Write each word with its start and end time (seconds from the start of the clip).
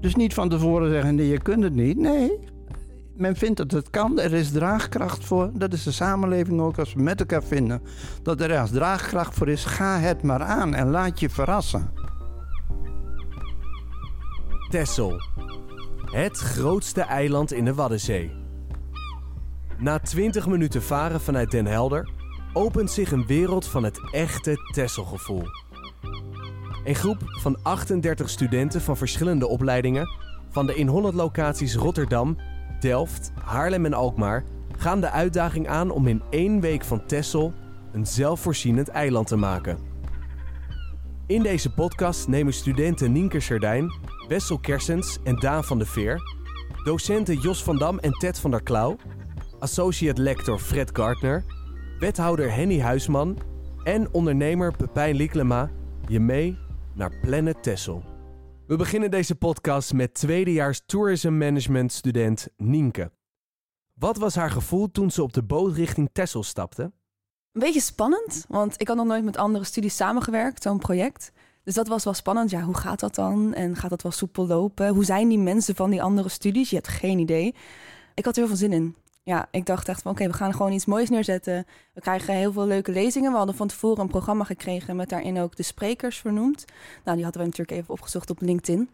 Dus 0.00 0.14
niet 0.14 0.34
van 0.34 0.48
tevoren 0.48 0.90
zeggen, 0.90 1.14
nee, 1.14 1.28
je 1.28 1.42
kunt 1.42 1.62
het 1.62 1.74
niet. 1.74 1.98
Nee, 1.98 2.38
men 3.16 3.36
vindt 3.36 3.56
dat 3.56 3.70
het 3.70 3.90
kan, 3.90 4.20
er 4.20 4.32
is 4.32 4.50
draagkracht 4.50 5.24
voor. 5.24 5.50
Dat 5.54 5.72
is 5.72 5.82
de 5.82 5.92
samenleving 5.92 6.60
ook, 6.60 6.78
als 6.78 6.94
we 6.94 7.02
met 7.02 7.20
elkaar 7.20 7.42
vinden 7.42 7.82
dat 8.22 8.40
er 8.40 8.50
ergens 8.50 8.70
draagkracht 8.70 9.34
voor 9.34 9.48
is. 9.48 9.64
Ga 9.64 9.98
het 9.98 10.22
maar 10.22 10.42
aan 10.42 10.74
en 10.74 10.90
laat 10.90 11.20
je 11.20 11.30
verrassen. 11.30 11.90
Texel. 14.70 15.20
Het 16.04 16.38
grootste 16.38 17.00
eiland 17.00 17.52
in 17.52 17.64
de 17.64 17.74
Waddenzee. 17.74 18.30
Na 19.78 19.98
20 19.98 20.46
minuten 20.46 20.82
varen 20.82 21.20
vanuit 21.20 21.50
Den 21.50 21.66
Helder 21.66 22.10
opent 22.52 22.90
zich 22.90 23.12
een 23.12 23.26
wereld 23.26 23.66
van 23.66 23.84
het 23.84 24.00
echte 24.12 24.56
Tesselgevoel. 24.72 25.61
Een 26.84 26.94
groep 26.94 27.18
van 27.24 27.56
38 27.62 28.30
studenten 28.30 28.80
van 28.80 28.96
verschillende 28.96 29.46
opleidingen 29.46 30.08
van 30.50 30.66
de 30.66 30.74
in 30.74 30.86
Holland 30.86 31.14
locaties 31.14 31.74
Rotterdam, 31.74 32.36
Delft, 32.80 33.32
Haarlem 33.44 33.84
en 33.84 33.92
Alkmaar 33.92 34.44
gaan 34.76 35.00
de 35.00 35.10
uitdaging 35.10 35.68
aan 35.68 35.90
om 35.90 36.06
in 36.06 36.22
één 36.30 36.60
week 36.60 36.84
van 36.84 37.06
Texel 37.06 37.52
een 37.92 38.06
zelfvoorzienend 38.06 38.88
eiland 38.88 39.26
te 39.26 39.36
maken. 39.36 39.78
In 41.26 41.42
deze 41.42 41.74
podcast 41.74 42.28
nemen 42.28 42.52
studenten 42.52 43.12
Nienke 43.12 43.40
Sardijn, 43.40 43.92
Wessel 44.28 44.58
Kersens 44.58 45.18
en 45.24 45.36
Daan 45.36 45.64
van 45.64 45.78
de 45.78 45.86
Veer, 45.86 46.20
docenten 46.84 47.38
Jos 47.38 47.62
van 47.62 47.78
Dam 47.78 47.98
en 47.98 48.12
Ted 48.12 48.38
van 48.38 48.50
der 48.50 48.62
Klauw, 48.62 48.96
associate 49.58 50.22
lector 50.22 50.58
Fred 50.58 50.90
Gardner, 50.92 51.44
wethouder 51.98 52.54
Henny 52.54 52.80
Huisman 52.80 53.38
en 53.82 54.08
ondernemer 54.12 54.76
Pepijn 54.76 55.14
Lieklema 55.14 55.70
je 56.08 56.20
mee 56.20 56.58
naar 56.94 57.18
Planet 57.20 57.62
Texel. 57.62 58.02
We 58.66 58.76
beginnen 58.76 59.10
deze 59.10 59.34
podcast 59.34 59.92
met 59.92 60.14
tweedejaars 60.14 60.82
tourism 60.86 61.36
management 61.36 61.92
student 61.92 62.48
Nienke. 62.56 63.12
Wat 63.92 64.16
was 64.16 64.34
haar 64.34 64.50
gevoel 64.50 64.90
toen 64.90 65.10
ze 65.10 65.22
op 65.22 65.32
de 65.32 65.42
boot 65.42 65.74
richting 65.74 66.10
Texel 66.12 66.42
stapte? 66.42 66.82
Een 66.82 67.60
beetje 67.60 67.80
spannend, 67.80 68.44
want 68.48 68.80
ik 68.80 68.88
had 68.88 68.96
nog 68.96 69.06
nooit 69.06 69.24
met 69.24 69.36
andere 69.36 69.64
studies 69.64 69.96
samengewerkt, 69.96 70.62
zo'n 70.62 70.78
project. 70.78 71.32
Dus 71.64 71.74
dat 71.74 71.88
was 71.88 72.04
wel 72.04 72.14
spannend. 72.14 72.50
Ja, 72.50 72.62
hoe 72.62 72.76
gaat 72.76 73.00
dat 73.00 73.14
dan? 73.14 73.54
En 73.54 73.76
gaat 73.76 73.90
dat 73.90 74.02
wel 74.02 74.12
soepel 74.12 74.46
lopen? 74.46 74.88
Hoe 74.88 75.04
zijn 75.04 75.28
die 75.28 75.38
mensen 75.38 75.74
van 75.74 75.90
die 75.90 76.02
andere 76.02 76.28
studies? 76.28 76.70
Je 76.70 76.76
hebt 76.76 76.88
geen 76.88 77.18
idee. 77.18 77.54
Ik 78.14 78.24
had 78.24 78.34
er 78.34 78.40
heel 78.40 78.48
veel 78.48 78.68
zin 78.68 78.72
in 78.72 78.96
ja, 79.24 79.48
ik 79.50 79.66
dacht 79.66 79.88
echt 79.88 80.02
van 80.02 80.12
oké, 80.12 80.26
we 80.26 80.32
gaan 80.32 80.52
gewoon 80.52 80.72
iets 80.72 80.86
moois 80.86 81.10
neerzetten. 81.10 81.66
We 81.94 82.00
krijgen 82.00 82.34
heel 82.34 82.52
veel 82.52 82.66
leuke 82.66 82.92
lezingen. 82.92 83.30
We 83.30 83.36
hadden 83.36 83.54
van 83.54 83.68
tevoren 83.68 84.00
een 84.00 84.08
programma 84.08 84.44
gekregen 84.44 84.96
met 84.96 85.08
daarin 85.08 85.38
ook 85.38 85.56
de 85.56 85.62
sprekers 85.62 86.18
vernoemd. 86.18 86.64
Nou, 87.04 87.16
die 87.16 87.24
hadden 87.24 87.42
we 87.42 87.48
natuurlijk 87.48 87.78
even 87.78 87.92
opgezocht 87.92 88.30
op 88.30 88.40
LinkedIn. 88.40 88.90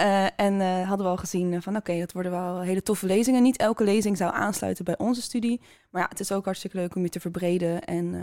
Uh, 0.00 0.24
en 0.36 0.54
uh, 0.54 0.88
hadden 0.88 1.06
we 1.06 1.12
al 1.12 1.16
gezien 1.16 1.62
van 1.62 1.76
oké, 1.76 1.98
dat 1.98 2.12
worden 2.12 2.32
wel 2.32 2.60
hele 2.60 2.82
toffe 2.82 3.06
lezingen. 3.06 3.42
Niet 3.42 3.56
elke 3.56 3.84
lezing 3.84 4.16
zou 4.16 4.34
aansluiten 4.34 4.84
bij 4.84 4.98
onze 4.98 5.22
studie. 5.22 5.60
Maar 5.90 6.02
ja, 6.02 6.08
het 6.08 6.20
is 6.20 6.32
ook 6.32 6.44
hartstikke 6.44 6.76
leuk 6.76 6.94
om 6.94 7.02
je 7.02 7.08
te 7.08 7.20
verbreden 7.20 7.84
en 7.84 8.04
uh, 8.04 8.22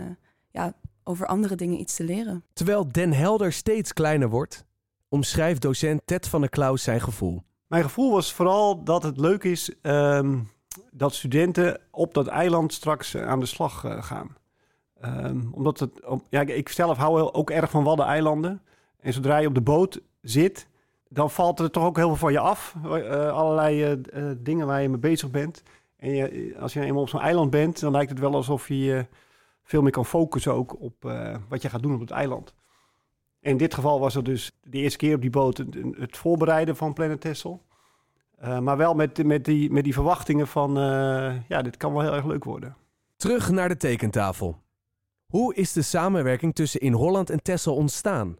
ja, 0.50 0.72
over 1.04 1.26
andere 1.26 1.54
dingen 1.54 1.80
iets 1.80 1.96
te 1.96 2.04
leren. 2.04 2.44
Terwijl 2.52 2.92
Den 2.92 3.12
Helder 3.12 3.52
steeds 3.52 3.92
kleiner 3.92 4.28
wordt, 4.28 4.64
omschrijft 5.08 5.62
docent 5.62 6.00
Ted 6.04 6.28
van 6.28 6.40
der 6.40 6.50
Klaus 6.50 6.82
zijn 6.82 7.00
gevoel. 7.00 7.42
Mijn 7.66 7.82
gevoel 7.82 8.12
was 8.12 8.32
vooral 8.32 8.84
dat 8.84 9.02
het 9.02 9.16
leuk 9.16 9.44
is... 9.44 9.74
Um 9.82 10.48
dat 10.90 11.14
studenten 11.14 11.80
op 11.90 12.14
dat 12.14 12.26
eiland 12.26 12.72
straks 12.72 13.14
eh, 13.14 13.28
aan 13.28 13.40
de 13.40 13.46
slag 13.46 13.84
eh, 13.84 14.02
gaan. 14.02 14.36
Um, 15.04 15.50
omdat 15.52 15.80
het, 15.80 15.90
ja, 16.28 16.40
ik 16.40 16.68
zelf 16.68 16.96
hou 16.96 17.32
ook 17.32 17.50
erg 17.50 17.70
van 17.70 17.84
waddeneilanden. 17.84 18.62
En 19.00 19.12
zodra 19.12 19.38
je 19.38 19.46
op 19.46 19.54
de 19.54 19.60
boot 19.60 20.00
zit, 20.20 20.66
dan 21.08 21.30
valt 21.30 21.58
er 21.58 21.70
toch 21.70 21.84
ook 21.84 21.96
heel 21.96 22.08
veel 22.08 22.16
van 22.16 22.32
je 22.32 22.38
af. 22.38 22.74
Uh, 22.84 23.32
allerlei 23.32 24.00
dingen 24.36 24.66
waar 24.66 24.82
je 24.82 24.88
mee 24.88 24.98
bezig 24.98 25.30
bent. 25.30 25.62
En 25.96 26.10
je, 26.10 26.56
als 26.60 26.72
je 26.72 26.80
eenmaal 26.80 27.02
op 27.02 27.08
zo'n 27.08 27.20
eiland 27.20 27.50
bent, 27.50 27.80
dan 27.80 27.92
lijkt 27.92 28.10
het 28.10 28.18
wel 28.18 28.34
alsof 28.34 28.68
je 28.68 29.06
veel 29.62 29.82
meer 29.82 29.92
kan 29.92 30.06
focussen 30.06 30.52
ook 30.52 30.80
op 30.80 30.94
wat 31.48 31.62
je 31.62 31.68
gaat 31.68 31.82
doen 31.82 31.94
op 31.94 32.00
het 32.00 32.10
eiland. 32.10 32.54
in 33.40 33.56
dit 33.56 33.74
geval 33.74 34.00
was 34.00 34.14
het 34.14 34.24
dus 34.24 34.50
de 34.62 34.78
eerste 34.78 34.98
keer 34.98 35.14
op 35.14 35.20
die 35.20 35.30
boot 35.30 35.56
het, 35.56 35.76
het 35.92 36.16
voorbereiden 36.16 36.76
van 36.76 36.92
Planet 36.92 37.20
Tessel. 37.20 37.62
Uh, 38.44 38.58
maar 38.58 38.76
wel 38.76 38.94
met, 38.94 39.24
met, 39.26 39.44
die, 39.44 39.70
met 39.70 39.84
die 39.84 39.92
verwachtingen 39.92 40.46
van, 40.46 40.78
uh, 40.78 41.34
ja, 41.48 41.62
dit 41.62 41.76
kan 41.76 41.92
wel 41.92 42.02
heel 42.02 42.14
erg 42.14 42.24
leuk 42.24 42.44
worden. 42.44 42.76
Terug 43.16 43.50
naar 43.50 43.68
de 43.68 43.76
tekentafel. 43.76 44.62
Hoe 45.26 45.54
is 45.54 45.72
de 45.72 45.82
samenwerking 45.82 46.54
tussen 46.54 46.80
In 46.80 46.92
Holland 46.92 47.30
en 47.30 47.42
Tessel 47.42 47.74
ontstaan? 47.74 48.36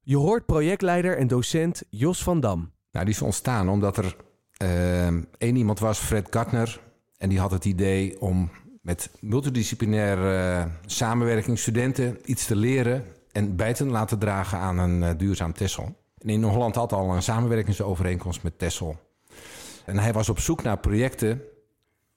Je 0.00 0.16
hoort 0.16 0.46
projectleider 0.46 1.18
en 1.18 1.26
docent 1.26 1.82
Jos 1.90 2.22
van 2.22 2.40
Dam. 2.40 2.72
Nou, 2.90 3.04
die 3.04 3.14
is 3.14 3.22
ontstaan 3.22 3.68
omdat 3.68 3.96
er 3.96 4.16
uh, 4.62 5.06
één 5.38 5.56
iemand 5.56 5.78
was, 5.78 5.98
Fred 5.98 6.26
Gartner. 6.30 6.80
En 7.16 7.28
die 7.28 7.38
had 7.38 7.50
het 7.50 7.64
idee 7.64 8.20
om 8.20 8.50
met 8.82 9.10
multidisciplinaire 9.20 10.68
samenwerking 10.86 11.58
studenten 11.58 12.18
iets 12.24 12.46
te 12.46 12.56
leren 12.56 13.04
en 13.32 13.56
bij 13.56 13.74
te 13.74 13.86
laten 13.86 14.18
dragen 14.18 14.58
aan 14.58 14.78
een 14.78 15.16
duurzaam 15.16 15.52
Tessel. 15.52 15.94
En 16.18 16.28
in 16.28 16.42
Holland 16.42 16.74
had 16.74 16.92
al 16.92 17.14
een 17.14 17.22
samenwerkingsovereenkomst 17.22 18.42
met 18.42 18.58
Tessel. 18.58 18.96
En 19.84 19.98
hij 19.98 20.12
was 20.12 20.28
op 20.28 20.38
zoek 20.38 20.62
naar 20.62 20.78
projecten 20.78 21.42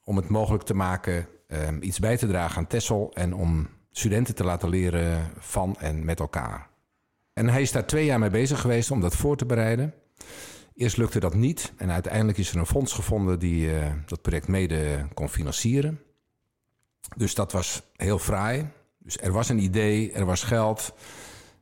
om 0.04 0.16
het 0.16 0.28
mogelijk 0.28 0.64
te 0.64 0.74
maken 0.74 1.28
um, 1.46 1.82
iets 1.82 1.98
bij 1.98 2.16
te 2.16 2.26
dragen 2.26 2.56
aan 2.56 2.66
Tessel 2.66 3.10
en 3.14 3.34
om 3.34 3.68
studenten 3.90 4.34
te 4.34 4.44
laten 4.44 4.68
leren 4.68 5.30
van 5.38 5.76
en 5.78 6.04
met 6.04 6.20
elkaar. 6.20 6.68
En 7.32 7.48
hij 7.48 7.62
is 7.62 7.72
daar 7.72 7.86
twee 7.86 8.04
jaar 8.04 8.18
mee 8.18 8.30
bezig 8.30 8.60
geweest 8.60 8.90
om 8.90 9.00
dat 9.00 9.16
voor 9.16 9.36
te 9.36 9.46
bereiden. 9.46 9.94
Eerst 10.74 10.96
lukte 10.96 11.20
dat 11.20 11.34
niet 11.34 11.72
en 11.76 11.90
uiteindelijk 11.90 12.38
is 12.38 12.50
er 12.50 12.56
een 12.56 12.66
fonds 12.66 12.92
gevonden 12.92 13.38
die 13.38 13.66
uh, 13.66 13.86
dat 14.06 14.22
project 14.22 14.48
mede 14.48 15.08
kon 15.14 15.28
financieren. 15.28 16.02
Dus 17.16 17.34
dat 17.34 17.52
was 17.52 17.82
heel 17.96 18.18
fraai. 18.18 18.70
Dus 18.98 19.18
er 19.18 19.32
was 19.32 19.48
een 19.48 19.62
idee, 19.62 20.12
er 20.12 20.24
was 20.24 20.42
geld. 20.42 20.94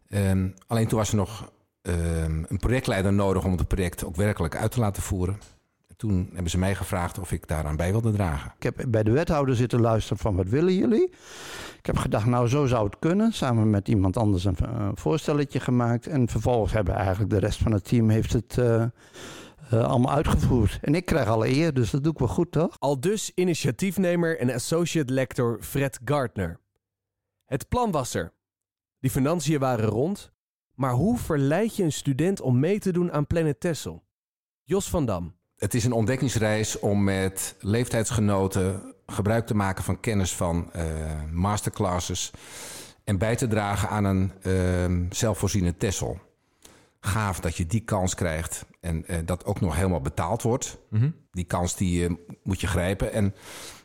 Um, 0.09 0.55
alleen 0.67 0.87
toen 0.87 0.99
was 0.99 1.11
er 1.11 1.17
nog 1.17 1.53
um, 1.83 2.44
een 2.49 2.59
projectleider 2.59 3.12
nodig 3.12 3.44
om 3.44 3.53
het 3.53 3.69
project 3.69 4.05
ook 4.05 4.17
werkelijk 4.17 4.56
uit 4.56 4.71
te 4.71 4.81
laten 4.81 5.03
voeren. 5.03 5.38
Toen 5.97 6.29
hebben 6.33 6.51
ze 6.51 6.59
mij 6.59 6.75
gevraagd 6.75 7.19
of 7.19 7.33
ik 7.33 7.49
daaraan 7.49 7.77
bij 7.77 7.91
wilde 7.91 8.12
dragen. 8.12 8.53
Ik 8.57 8.62
heb 8.62 8.84
bij 8.89 9.03
de 9.03 9.11
wethouder 9.11 9.57
zitten 9.57 9.81
luisteren 9.81 10.19
van 10.19 10.37
wat 10.37 10.49
willen 10.49 10.75
jullie? 10.75 11.11
Ik 11.79 11.87
heb 11.87 11.97
gedacht, 11.97 12.27
nou 12.27 12.49
zo 12.49 12.67
zou 12.67 12.84
het 12.84 12.99
kunnen. 12.99 13.33
Samen 13.33 13.71
met 13.71 13.89
iemand 13.89 14.17
anders 14.17 14.45
een, 14.45 14.56
voorstelletje 14.95 15.61
gemaakt. 15.61 16.06
En 16.06 16.29
vervolgens 16.29 16.73
hebben 16.73 16.95
eigenlijk 16.95 17.31
de 17.31 17.39
rest 17.39 17.59
van 17.59 17.73
het 17.73 17.85
team 17.85 18.09
heeft 18.09 18.33
het 18.33 18.56
uh, 18.56 18.85
uh, 19.73 19.85
allemaal 19.85 20.15
uitgevoerd. 20.15 20.79
En 20.83 20.95
ik 20.95 21.05
krijg 21.05 21.29
alle 21.29 21.49
eer, 21.49 21.75
dus 21.75 21.91
dat 21.91 22.03
doe 22.03 22.12
ik 22.12 22.19
wel 22.19 22.29
goed, 22.29 22.53
toch? 22.53 22.77
Al 22.79 23.01
dus 23.01 23.33
initiatiefnemer 23.35 24.39
en 24.39 24.51
associate 24.51 25.12
lector 25.12 25.59
Fred 25.61 25.99
Gardner. 26.05 26.61
Het 27.45 27.69
plan 27.69 27.91
was 27.91 28.15
er. 28.15 28.33
Die 28.99 29.11
financiën 29.11 29.59
waren 29.59 29.89
rond. 29.89 30.33
Maar 30.75 30.93
hoe 30.93 31.19
verleid 31.19 31.77
je 31.77 31.83
een 31.83 31.93
student 31.93 32.41
om 32.41 32.59
mee 32.59 32.79
te 32.79 32.93
doen 32.93 33.12
aan 33.12 33.27
Planet 33.27 33.61
Tessel? 33.61 34.05
Jos 34.62 34.91
van 34.91 35.06
Dam. 35.06 35.36
Het 35.56 35.75
is 35.75 35.84
een 35.84 35.93
ontdekkingsreis 35.93 36.78
om 36.78 37.05
met 37.05 37.55
leeftijdsgenoten 37.61 38.94
gebruik 39.06 39.47
te 39.47 39.55
maken 39.55 39.84
van 39.84 40.00
kennis 40.00 40.34
van 40.34 40.71
uh, 40.77 40.83
masterclasses 41.33 42.31
en 43.05 43.19
bij 43.19 43.37
te 43.37 43.47
dragen 43.47 43.89
aan 43.89 44.05
een 44.05 44.33
uh, 44.43 45.06
zelfvoorzienende 45.11 45.77
Tessel. 45.77 46.19
Gaaf 47.00 47.41
dat 47.41 47.56
je 47.56 47.67
die 47.67 47.81
kans 47.81 48.15
krijgt 48.15 48.67
en 48.81 49.05
uh, 49.06 49.17
dat 49.25 49.44
ook 49.44 49.61
nog 49.61 49.77
helemaal 49.77 50.00
betaald 50.00 50.43
wordt. 50.43 50.78
Mm 50.91 51.00
-hmm. 51.00 51.15
Die 51.31 51.44
kans 51.44 51.77
die 51.77 52.27
moet 52.43 52.61
je 52.61 52.67
grijpen. 52.67 53.12
En 53.12 53.34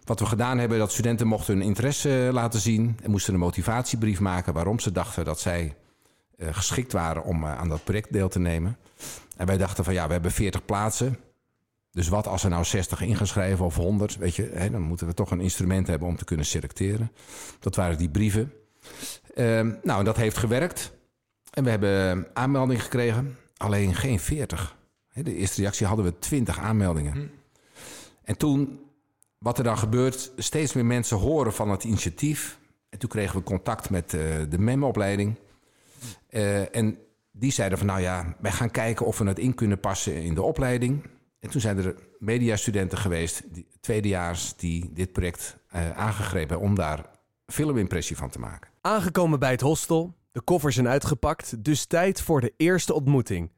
wat 0.03 0.19
we 0.19 0.25
gedaan 0.25 0.57
hebben, 0.57 0.79
dat 0.79 0.91
studenten 0.91 1.27
mochten 1.27 1.53
hun 1.53 1.65
interesse 1.65 2.29
laten 2.31 2.59
zien 2.59 2.97
en 3.03 3.11
moesten 3.11 3.33
een 3.33 3.39
motivatiebrief 3.39 4.19
maken 4.19 4.53
waarom 4.53 4.79
ze 4.79 4.91
dachten 4.91 5.25
dat 5.25 5.39
zij 5.39 5.75
geschikt 6.39 6.91
waren 6.91 7.23
om 7.23 7.45
aan 7.45 7.69
dat 7.69 7.83
project 7.83 8.13
deel 8.13 8.29
te 8.29 8.39
nemen. 8.39 8.77
En 9.37 9.45
wij 9.45 9.57
dachten 9.57 9.83
van 9.83 9.93
ja, 9.93 10.07
we 10.07 10.13
hebben 10.13 10.31
40 10.31 10.65
plaatsen. 10.65 11.19
Dus 11.91 12.07
wat 12.07 12.27
als 12.27 12.43
er 12.43 12.49
nou 12.49 12.65
60 12.65 13.01
ingeschreven 13.01 13.65
of 13.65 13.75
100, 13.75 14.17
weet 14.17 14.35
je, 14.35 14.49
hè, 14.53 14.69
dan 14.69 14.81
moeten 14.81 15.07
we 15.07 15.13
toch 15.13 15.31
een 15.31 15.41
instrument 15.41 15.87
hebben 15.87 16.07
om 16.07 16.15
te 16.15 16.25
kunnen 16.25 16.45
selecteren. 16.45 17.11
Dat 17.59 17.75
waren 17.75 17.97
die 17.97 18.09
brieven. 18.09 18.53
Uh, 19.35 19.67
nou, 19.83 20.03
dat 20.03 20.17
heeft 20.17 20.37
gewerkt. 20.37 20.91
En 21.51 21.63
we 21.63 21.69
hebben 21.69 22.27
aanmeldingen 22.33 22.81
gekregen, 22.81 23.37
alleen 23.57 23.95
geen 23.95 24.19
40. 24.19 24.77
De 25.13 25.35
eerste 25.35 25.61
reactie 25.61 25.85
hadden 25.85 26.05
we 26.05 26.19
20 26.19 26.59
aanmeldingen. 26.59 27.13
Hm. 27.13 27.25
En 28.23 28.37
toen, 28.37 28.79
wat 29.37 29.57
er 29.57 29.63
dan 29.63 29.77
gebeurt, 29.77 30.31
steeds 30.37 30.73
meer 30.73 30.85
mensen 30.85 31.17
horen 31.17 31.53
van 31.53 31.69
het 31.69 31.83
initiatief. 31.83 32.59
En 32.89 32.99
toen 32.99 33.09
kregen 33.09 33.37
we 33.37 33.43
contact 33.43 33.89
met 33.89 34.13
uh, 34.13 34.21
de 34.49 34.59
MEM-opleiding. 34.59 35.35
Uh, 36.29 36.75
en 36.75 36.97
die 37.31 37.51
zeiden 37.51 37.77
van, 37.77 37.87
nou 37.87 38.01
ja, 38.01 38.35
wij 38.39 38.51
gaan 38.51 38.71
kijken 38.71 39.05
of 39.05 39.17
we 39.17 39.25
het 39.25 39.39
in 39.39 39.55
kunnen 39.55 39.79
passen 39.79 40.15
in 40.23 40.33
de 40.33 40.41
opleiding. 40.41 41.03
En 41.41 41.49
toen 41.49 41.61
zijn 41.61 41.77
er 41.77 41.95
mediastudenten 42.19 42.97
geweest, 42.97 43.53
die, 43.53 43.67
tweedejaars, 43.79 44.55
die 44.55 44.93
dit 44.93 45.11
project 45.11 45.57
uh, 45.75 45.91
aangegrepen 45.91 46.59
om 46.59 46.75
daar 46.75 47.05
filmimpressie 47.45 48.17
van 48.17 48.29
te 48.29 48.39
maken. 48.39 48.69
Aangekomen 48.81 49.39
bij 49.39 49.51
het 49.51 49.61
hostel, 49.61 50.15
de 50.31 50.41
koffers 50.41 50.75
zijn 50.75 50.87
uitgepakt, 50.87 51.63
dus 51.63 51.85
tijd 51.85 52.21
voor 52.21 52.41
de 52.41 52.53
eerste 52.57 52.93
ontmoeting. 52.93 53.51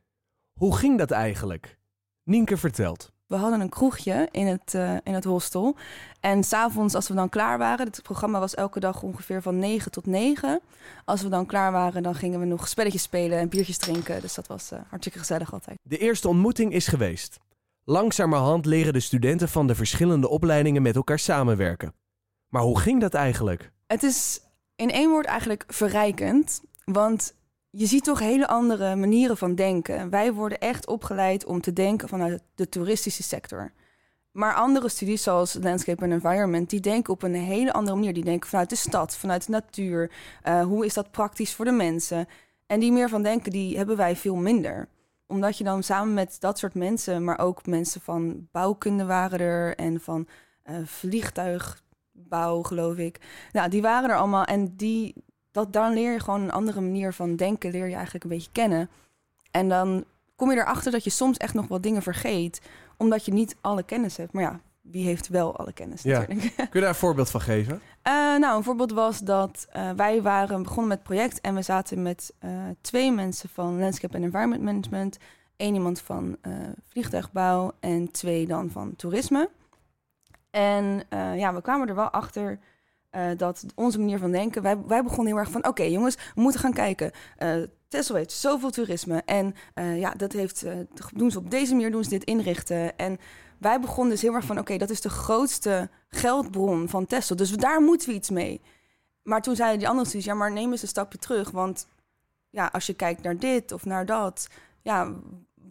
Hoe 0.54 0.78
ging 0.78 0.98
dat 0.98 1.12
eigenlijk? 1.12 1.78
Nienke 2.24 2.58
vertelt. 2.58 3.12
We 3.28 3.36
hadden 3.36 3.62
een 3.62 3.70
kroegje 3.70 4.28
in 4.32 4.48
het, 4.48 4.74
uh, 4.74 4.96
in 5.04 5.14
het 5.14 5.24
hostel. 5.24 5.76
En 6.20 6.44
s'avonds, 6.44 6.96
als 6.96 7.08
we 7.08 7.14
dan 7.14 7.30
klaar 7.30 7.58
waren, 7.58 7.86
het 7.86 8.02
programma 8.04 8.40
was 8.40 8.56
elke 8.56 8.80
dag 8.80 9.02
ongeveer 9.02 9.42
van 9.42 9.60
9 9.60 9.92
tot 9.92 10.06
9. 10.06 10.62
Als 11.06 11.22
we 11.22 11.30
dan 11.30 11.46
klaar 11.46 11.72
waren, 11.72 12.04
dan 12.04 12.16
gingen 12.16 12.40
we 12.40 12.46
nog 12.46 12.68
spelletjes 12.68 13.02
spelen 13.02 13.40
en 13.40 13.50
biertjes 13.50 13.78
drinken. 13.78 14.22
Dus 14.22 14.34
dat 14.34 14.48
was 14.48 14.72
uh, 14.72 14.80
hartstikke 14.88 15.20
gezellig 15.20 15.54
altijd. 15.54 15.78
De 15.82 15.98
eerste 15.98 16.28
ontmoeting 16.28 16.74
is 16.74 16.88
geweest. 16.88 17.40
Langzamerhand 17.86 18.66
leren 18.66 18.94
de 18.94 19.00
studenten 19.00 19.50
van 19.50 19.68
de 19.68 19.76
verschillende 19.76 20.30
opleidingen 20.30 20.82
met 20.82 20.96
elkaar 20.96 21.20
samenwerken. 21.20 21.94
Maar 22.48 22.62
hoe 22.62 22.80
ging 22.80 23.02
dat 23.02 23.14
eigenlijk? 23.14 23.72
Het 23.88 24.04
is 24.04 24.42
in 24.76 24.92
één 24.92 25.10
woord 25.10 25.26
eigenlijk 25.26 25.64
verrijkend. 25.68 26.62
Want 26.86 27.36
je 27.70 27.86
ziet 27.86 28.04
toch 28.04 28.20
hele 28.20 28.48
andere 28.48 28.96
manieren 28.96 29.38
van 29.38 29.56
denken. 29.56 30.10
Wij 30.10 30.34
worden 30.34 30.60
echt 30.60 30.88
opgeleid 30.88 31.46
om 31.46 31.62
te 31.62 31.74
denken 31.74 32.08
vanuit 32.08 32.44
de 32.56 32.70
toeristische 32.70 33.24
sector. 33.24 33.72
Maar 34.32 34.54
andere 34.54 34.90
studies, 34.90 35.24
zoals 35.24 35.58
Landscape 35.62 36.04
and 36.04 36.12
Environment, 36.12 36.70
die 36.70 36.80
denken 36.80 37.14
op 37.14 37.24
een 37.24 37.36
hele 37.36 37.74
andere 37.74 37.96
manier. 37.96 38.14
Die 38.14 38.24
denken 38.24 38.50
vanuit 38.50 38.70
de 38.70 38.76
stad, 38.76 39.18
vanuit 39.18 39.46
de 39.46 39.52
natuur. 39.52 40.12
Uh, 40.48 40.64
hoe 40.64 40.86
is 40.86 40.94
dat 40.94 41.12
praktisch 41.12 41.54
voor 41.54 41.66
de 41.66 41.72
mensen? 41.72 42.28
En 42.68 42.80
die 42.80 42.92
meer 42.92 43.10
van 43.10 43.24
denken, 43.24 43.52
die 43.52 43.78
hebben 43.78 43.98
wij 43.98 44.16
veel 44.16 44.36
minder. 44.36 44.88
Omdat 45.34 45.58
je 45.58 45.64
dan 45.64 45.84
samen 45.84 46.14
met 46.14 46.36
dat 46.40 46.58
soort 46.58 46.74
mensen, 46.74 47.24
maar 47.24 47.40
ook 47.40 47.66
mensen 47.66 48.02
van 48.02 48.48
bouwkunde 48.52 49.06
waren 49.06 49.40
er 49.40 49.76
en 49.76 50.00
van 50.00 50.28
uh, 50.66 50.76
vliegtuigbouw, 50.86 52.62
geloof 52.62 52.98
ik. 52.98 53.20
Nou, 53.52 53.70
die 53.70 53.82
waren 53.82 54.10
er 54.10 54.18
allemaal 54.18 54.44
en 54.44 54.76
die, 54.76 55.24
dat, 55.52 55.74
dan 55.74 55.94
leer 55.94 56.12
je 56.12 56.20
gewoon 56.20 56.42
een 56.42 56.52
andere 56.52 56.82
manier 56.82 57.14
van 57.14 57.36
denken, 57.36 57.72
leer 57.72 57.88
je 57.88 57.94
eigenlijk 57.96 58.24
een 58.24 58.30
beetje 58.30 58.52
kennen. 58.52 58.90
En 59.52 59.70
dan 59.70 60.04
kom 60.36 60.52
je 60.52 60.58
erachter 60.58 60.92
dat 60.92 61.04
je 61.04 61.10
soms 61.10 61.38
echt 61.38 61.54
nog 61.54 61.68
wat 61.68 61.84
dingen 61.84 62.02
vergeet, 62.02 62.62
omdat 62.98 63.26
je 63.26 63.34
niet 63.34 63.56
alle 63.62 63.84
kennis 63.84 64.18
hebt. 64.18 64.34
Maar 64.34 64.44
ja, 64.44 64.60
wie 64.84 65.06
heeft 65.06 65.28
wel 65.28 65.58
alle 65.58 65.74
kennis 65.74 66.02
Ja. 66.02 66.20
natuurlijk. 66.20 66.56
Kun 66.56 66.68
je 66.72 66.80
daar 66.80 66.90
een 66.90 66.96
voorbeeld 66.96 67.30
van 67.30 67.42
geven? 67.42 67.82
Eh, 68.04 68.14
nou, 68.14 68.58
een 68.58 68.64
voorbeeld 68.64 68.92
was 68.92 69.20
dat 69.20 69.68
eh, 69.70 69.92
wij 69.92 70.22
waren 70.22 70.64
begonnen 70.64 70.88
met 70.88 70.98
het 70.98 71.08
project 71.08 71.42
en 71.42 71.56
we 71.56 71.62
zaten 71.62 72.02
met 72.02 72.34
eh, 72.40 72.50
twee 72.82 73.12
mensen 73.12 73.50
van 73.50 73.80
Landscape 73.80 74.16
and 74.16 74.24
Environment 74.24 74.62
Management, 74.62 75.18
één 75.56 75.74
iemand 75.74 76.02
van 76.02 76.38
vliegtuigbouw 76.90 77.72
en 77.80 78.12
twee 78.12 78.48
dan 78.48 78.70
van 78.70 78.96
toerisme. 78.96 79.50
En 80.50 81.04
ja, 81.36 81.54
we 81.54 81.62
kwamen 81.62 81.88
er 81.88 81.96
wel 81.96 82.10
achter 82.10 82.60
dat 83.38 83.66
onze 83.76 84.00
manier 84.00 84.20
van 84.20 84.32
denken, 84.32 84.62
wij, 84.62 84.78
wij 84.88 85.04
begonnen 85.04 85.28
heel 85.28 85.38
erg 85.38 85.52
van, 85.52 85.68
oké 85.68 85.84
jongens, 85.84 86.16
we 86.36 86.42
moeten 86.42 86.60
gaan 86.60 86.74
kijken. 86.74 87.12
Texel 87.88 88.16
heeft 88.16 88.32
zoveel 88.32 88.70
toerisme 88.70 89.22
en 89.26 89.56
ja, 89.76 90.12
dat 90.12 90.32
heeft, 90.32 90.66
doen 91.14 91.32
ze 91.32 91.38
op 91.38 91.52
deze 91.52 91.74
manier, 91.74 91.92
doen 91.92 92.04
ze 92.04 92.10
dit 92.10 92.24
inrichten. 92.24 92.98
En 92.98 93.20
wij 93.64 93.80
begonnen 93.80 94.14
dus 94.14 94.22
heel 94.22 94.34
erg 94.34 94.46
van, 94.46 94.60
oké, 94.60 94.78
dat 94.78 94.90
is 94.90 95.02
de 95.02 95.10
grootste 95.10 95.90
geldbron 96.10 96.90
van 96.90 97.06
Texel, 97.06 97.36
dus 97.36 97.52
daar 97.52 97.82
moeten 97.82 98.10
we 98.10 98.16
iets 98.16 98.30
mee. 98.30 98.62
Maar 99.24 99.42
toen 99.42 99.56
zeiden 99.56 99.80
die 99.80 99.88
andere 99.88 100.08
studies, 100.08 100.28
ja, 100.28 100.34
maar 100.34 100.52
neem 100.52 100.72
eens 100.72 100.82
een 100.82 100.88
stapje 100.88 101.18
terug, 101.18 101.52
want 101.52 101.88
ja, 102.50 102.70
als 102.72 102.86
je 102.86 102.94
kijkt 102.94 103.22
naar 103.22 103.38
dit 103.38 103.72
of 103.72 103.86
naar 103.86 104.06
dat, 104.06 104.48
ja, 104.82 105.14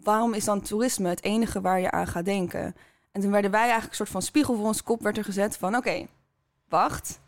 waarom 0.03 0.33
is 0.33 0.45
dan 0.45 0.61
toerisme 0.61 1.09
het 1.09 1.23
enige 1.23 1.61
waar 1.61 1.79
je 1.79 1.91
aan 1.91 2.07
gaat 2.07 2.25
denken? 2.25 2.75
En 3.11 3.21
toen 3.21 3.31
werden 3.31 3.51
wij 3.51 3.61
eigenlijk 3.61 3.89
een 3.89 3.95
soort 3.95 4.09
van 4.09 4.21
spiegel 4.21 4.55
voor 4.55 4.65
ons 4.65 4.83
kop 4.83 5.01
werd 5.01 5.17
er 5.17 5.23
gezet 5.23 5.57
van, 5.57 5.75
oké, 5.75 6.07
wacht, 6.69 7.19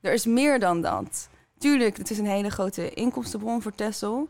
er 0.00 0.12
is 0.12 0.26
meer 0.26 0.60
dan 0.60 0.80
dat. 0.80 1.28
Tuurlijk, 1.58 1.96
het 1.96 2.10
is 2.10 2.18
een 2.18 2.26
hele 2.26 2.50
grote 2.50 2.90
inkomstenbron 2.90 3.62
voor 3.62 3.74
Texel. 3.74 4.28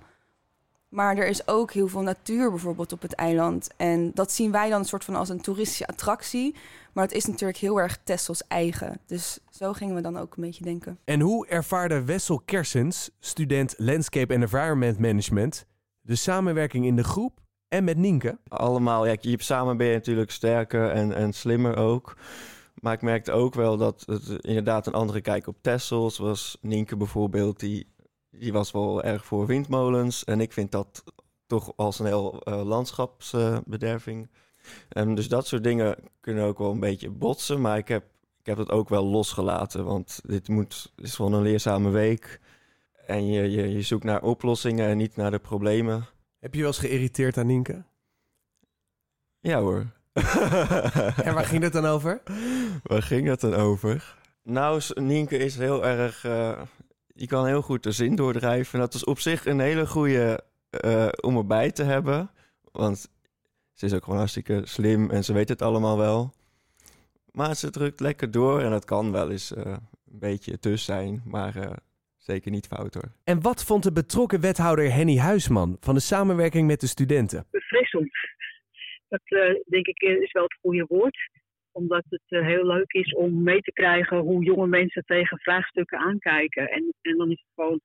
Maar 0.88 1.16
er 1.16 1.26
is 1.26 1.48
ook 1.48 1.72
heel 1.72 1.88
veel 1.88 2.02
natuur 2.02 2.50
bijvoorbeeld 2.50 2.92
op 2.92 3.02
het 3.02 3.12
eiland. 3.12 3.68
En 3.76 4.10
dat 4.14 4.32
zien 4.32 4.52
wij 4.52 4.68
dan 4.68 4.78
een 4.78 4.84
soort 4.84 5.04
van 5.04 5.14
als 5.14 5.28
een 5.28 5.40
toeristische 5.40 5.86
attractie. 5.86 6.54
Maar 6.92 7.04
het 7.04 7.16
is 7.16 7.26
natuurlijk 7.26 7.58
heel 7.58 7.80
erg 7.80 7.98
Tessels 8.04 8.46
eigen. 8.46 9.00
Dus 9.06 9.38
zo 9.50 9.72
gingen 9.72 9.94
we 9.94 10.00
dan 10.00 10.16
ook 10.16 10.36
een 10.36 10.42
beetje 10.42 10.64
denken. 10.64 10.98
En 11.04 11.20
hoe 11.20 11.46
ervaarde 11.46 12.04
Wessel 12.04 12.40
Kersens, 12.44 13.10
student 13.20 13.74
Landscape 13.76 14.34
and 14.34 14.42
Environment 14.42 14.98
Management, 14.98 15.66
de 16.00 16.16
samenwerking 16.16 16.86
in 16.86 16.96
de 16.96 17.04
groep 17.04 17.40
en 17.68 17.84
met 17.84 17.96
Nienke? 17.96 18.38
allemaal, 18.48 19.06
ja, 19.06 19.16
je, 19.20 19.42
samen 19.42 19.76
ben 19.76 19.86
je 19.86 19.94
natuurlijk 19.94 20.30
sterker 20.30 20.90
en, 20.90 21.12
en 21.12 21.32
slimmer 21.32 21.76
ook. 21.76 22.16
Maar 22.80 22.92
ik 22.92 23.02
merkte 23.02 23.32
ook 23.32 23.54
wel 23.54 23.76
dat 23.76 24.02
het 24.06 24.28
inderdaad 24.28 24.86
een 24.86 24.92
andere 24.92 25.20
kijk 25.20 25.46
op 25.46 25.56
Tessels 25.60 26.18
was. 26.18 26.58
Nienke 26.60 26.96
bijvoorbeeld, 26.96 27.60
die, 27.60 27.86
die 28.38 28.52
was 28.52 28.70
wel 28.70 29.02
erg 29.02 29.24
voor 29.24 29.46
windmolens. 29.46 30.24
En 30.24 30.40
ik 30.40 30.52
vind 30.52 30.72
dat 30.72 31.04
toch 31.46 31.72
als 31.76 31.98
een 31.98 32.06
heel 32.06 32.42
eh, 32.42 32.62
landschapsbederving. 32.64 34.30
En 34.88 35.14
dus 35.14 35.28
dat 35.28 35.46
soort 35.46 35.64
dingen 35.64 35.96
kunnen 36.20 36.44
ook 36.44 36.58
wel 36.58 36.70
een 36.70 36.80
beetje 36.80 37.10
botsen. 37.10 37.60
Maar 37.60 37.76
ik 37.76 37.88
heb, 37.88 38.04
ik 38.40 38.46
heb 38.46 38.58
het 38.58 38.70
ook 38.70 38.88
wel 38.88 39.04
losgelaten. 39.04 39.84
Want 39.84 40.20
dit 40.24 40.48
moet, 40.48 40.92
dit 40.94 41.04
is 41.04 41.14
gewoon 41.14 41.32
een 41.32 41.42
leerzame 41.42 41.90
week. 41.90 42.40
En 43.06 43.26
je, 43.26 43.50
je, 43.50 43.72
je 43.72 43.82
zoekt 43.82 44.04
naar 44.04 44.22
oplossingen 44.22 44.88
en 44.88 44.96
niet 44.96 45.16
naar 45.16 45.30
de 45.30 45.38
problemen. 45.38 46.06
Heb 46.38 46.54
je 46.54 46.60
wel 46.60 46.68
eens 46.68 46.78
geïrriteerd 46.78 47.36
aan 47.36 47.46
Nienke? 47.46 47.84
Ja 49.40 49.60
hoor. 49.60 49.86
En 51.24 51.34
waar 51.34 51.44
ging 51.44 51.62
het 51.62 51.72
dan 51.72 51.86
over? 51.86 52.22
Waar 52.82 53.02
ging 53.02 53.26
het 53.26 53.40
dan 53.40 53.54
over? 53.54 54.16
Nou, 54.42 54.82
Nienke 54.94 55.36
is 55.36 55.56
heel 55.56 55.84
erg... 55.84 56.24
eh 56.24 56.60
je 57.18 57.26
kan 57.26 57.46
heel 57.46 57.62
goed 57.62 57.82
de 57.82 57.92
zin 57.92 58.16
doordrijven. 58.16 58.78
Dat 58.78 58.94
is 58.94 59.04
op 59.04 59.18
zich 59.18 59.46
een 59.46 59.60
hele 59.60 59.86
goede 59.86 60.44
eh, 60.70 61.08
om 61.20 61.36
erbij 61.36 61.70
te 61.70 61.82
hebben. 61.82 62.30
Want 62.72 63.10
ze 63.72 63.86
is 63.86 63.94
ook 63.94 64.04
gewoon 64.04 64.18
hartstikke 64.18 64.60
slim 64.64 65.10
en 65.10 65.24
ze 65.24 65.32
weet 65.32 65.48
het 65.48 65.62
allemaal 65.62 65.98
wel. 65.98 66.34
Maar 67.32 67.54
ze 67.54 67.70
drukt 67.70 68.00
lekker 68.00 68.30
door 68.30 68.60
en 68.60 68.70
dat 68.70 68.84
kan 68.84 69.12
wel 69.12 69.30
eens 69.30 69.54
eh, 69.54 69.64
een 70.12 70.18
beetje 70.18 70.58
tussen 70.58 70.94
zijn. 70.94 71.22
Maar 71.24 71.56
eh, 71.56 71.76
zeker 72.16 72.50
niet 72.50 72.66
fout 72.66 72.94
hoor. 72.94 73.12
En 73.24 73.42
wat 73.42 73.64
vond 73.64 73.82
de 73.82 73.92
betrokken 73.92 74.40
wethouder 74.40 74.92
Henny 74.92 75.16
Huisman 75.16 75.76
van 75.80 75.94
de 75.94 76.00
samenwerking 76.00 76.66
met 76.66 76.80
de 76.80 76.86
studenten? 76.86 77.46
befrissend. 77.50 78.10
Dat 79.08 79.20
eh, 79.24 79.54
denk 79.66 79.86
ik 79.86 80.00
is 80.00 80.32
wel 80.32 80.42
het 80.42 80.58
goede 80.60 80.84
woord. 80.88 81.30
Omdat 81.78 82.04
het 82.08 82.28
eh, 82.28 82.46
heel 82.46 82.66
leuk 82.66 82.92
is 82.92 83.14
om 83.14 83.42
mee 83.42 83.60
te 83.60 83.72
krijgen 83.72 84.18
hoe 84.18 84.44
jonge 84.44 84.66
mensen 84.66 85.02
tegen 85.04 85.38
vraagstukken 85.38 85.98
aankijken. 85.98 86.70
En, 86.70 86.94
en 87.00 87.16
dan 87.16 87.30
is 87.30 87.42
het 87.44 87.52
gewoon 87.54 87.80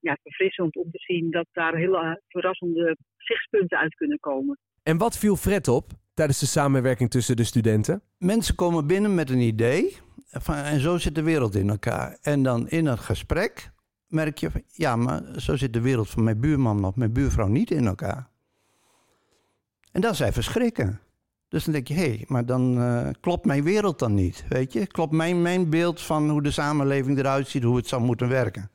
ja, 0.00 0.16
verfrissend 0.22 0.76
om 0.76 0.90
te 0.90 0.98
zien 0.98 1.30
dat 1.30 1.46
daar 1.52 1.74
hele 1.74 1.98
eh, 1.98 2.12
verrassende 2.28 2.96
zichtspunten 3.16 3.78
uit 3.78 3.94
kunnen 3.94 4.20
komen. 4.20 4.58
En 4.82 4.98
wat 4.98 5.18
viel 5.18 5.36
Fred 5.36 5.68
op 5.68 5.90
tijdens 6.14 6.40
de 6.40 6.46
samenwerking 6.46 7.10
tussen 7.10 7.36
de 7.36 7.44
studenten? 7.44 8.02
Mensen 8.18 8.54
komen 8.54 8.86
binnen 8.86 9.14
met 9.14 9.30
een 9.30 9.40
idee. 9.40 9.96
Van, 10.28 10.54
en 10.54 10.80
zo 10.80 10.98
zit 10.98 11.14
de 11.14 11.22
wereld 11.22 11.54
in 11.54 11.68
elkaar. 11.68 12.18
En 12.22 12.42
dan 12.42 12.68
in 12.68 12.86
het 12.86 13.00
gesprek 13.00 13.70
merk 14.08 14.38
je, 14.38 14.50
van, 14.50 14.62
ja, 14.72 14.96
maar 14.96 15.22
zo 15.40 15.56
zit 15.56 15.72
de 15.72 15.80
wereld 15.80 16.10
van 16.10 16.24
mijn 16.24 16.40
buurman 16.40 16.84
of 16.84 16.96
mijn 16.96 17.12
buurvrouw 17.12 17.48
niet 17.48 17.70
in 17.70 17.86
elkaar. 17.86 18.28
En 19.92 20.00
dat 20.00 20.12
is 20.12 20.20
even 20.20 20.42
schrikken. 20.42 21.00
Dus 21.48 21.64
dan 21.64 21.72
denk 21.72 21.88
je, 21.88 21.94
hé, 21.94 22.00
hey, 22.00 22.24
maar 22.26 22.46
dan 22.46 22.80
eh, 22.80 23.08
klopt 23.20 23.44
mijn 23.44 23.62
wereld 23.62 23.98
dan 23.98 24.14
niet, 24.14 24.44
weet 24.48 24.72
je? 24.72 24.86
Klopt 24.86 25.12
mijn, 25.12 25.42
mijn 25.42 25.70
beeld 25.70 26.00
van 26.00 26.30
hoe 26.30 26.42
de 26.42 26.50
samenleving 26.50 27.18
eruit 27.18 27.48
ziet, 27.48 27.62
hoe 27.62 27.76
het 27.76 27.88
zou 27.88 28.02
moeten 28.02 28.28
werken. 28.28 28.70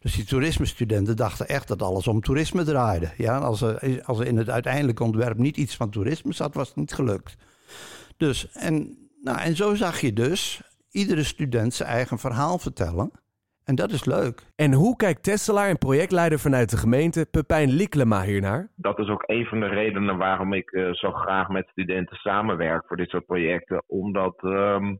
Dus 0.00 0.14
die 0.14 0.24
toerismestudenten 0.24 1.16
dachten 1.16 1.48
echt 1.48 1.68
dat 1.68 1.82
alles 1.82 2.06
om 2.06 2.20
toerisme 2.20 2.64
draaide. 2.64 3.12
Ja, 3.16 3.38
als, 3.38 3.60
er, 3.60 4.02
als 4.04 4.20
in 4.20 4.36
het 4.36 4.50
uiteindelijke 4.50 5.02
ontwerp 5.02 5.38
niet 5.38 5.56
iets 5.56 5.76
van 5.76 5.90
toerisme 5.90 6.32
zat, 6.32 6.54
was 6.54 6.68
het 6.68 6.76
niet 6.76 6.92
gelukt. 6.92 7.36
Dus, 8.16 8.48
en, 8.52 8.98
nou, 9.22 9.38
en 9.38 9.56
zo 9.56 9.74
zag 9.74 10.00
je 10.00 10.12
dus 10.12 10.60
iedere 10.90 11.24
student 11.24 11.74
zijn 11.74 11.88
eigen 11.88 12.18
verhaal 12.18 12.58
vertellen. 12.58 13.10
En 13.68 13.74
dat 13.74 13.90
is 13.90 14.04
leuk. 14.04 14.42
En 14.56 14.72
hoe 14.72 14.96
kijkt 14.96 15.22
Tesselaar 15.22 15.68
en 15.68 15.78
projectleider 15.78 16.38
vanuit 16.38 16.70
de 16.70 16.76
gemeente 16.76 17.28
Pepijn 17.30 17.70
Liklema 17.70 18.22
hiernaar? 18.22 18.68
dat 18.76 18.98
is 18.98 19.08
ook 19.08 19.22
een 19.26 19.46
van 19.46 19.60
de 19.60 19.66
redenen 19.66 20.16
waarom 20.16 20.52
ik 20.52 20.70
eh, 20.70 20.92
zo 20.92 21.10
graag 21.12 21.48
met 21.48 21.68
studenten 21.68 22.16
samenwerk 22.16 22.86
voor 22.86 22.96
dit 22.96 23.08
soort 23.08 23.26
projecten. 23.26 23.82
Omdat 23.86 24.42
ehm, 24.42 24.94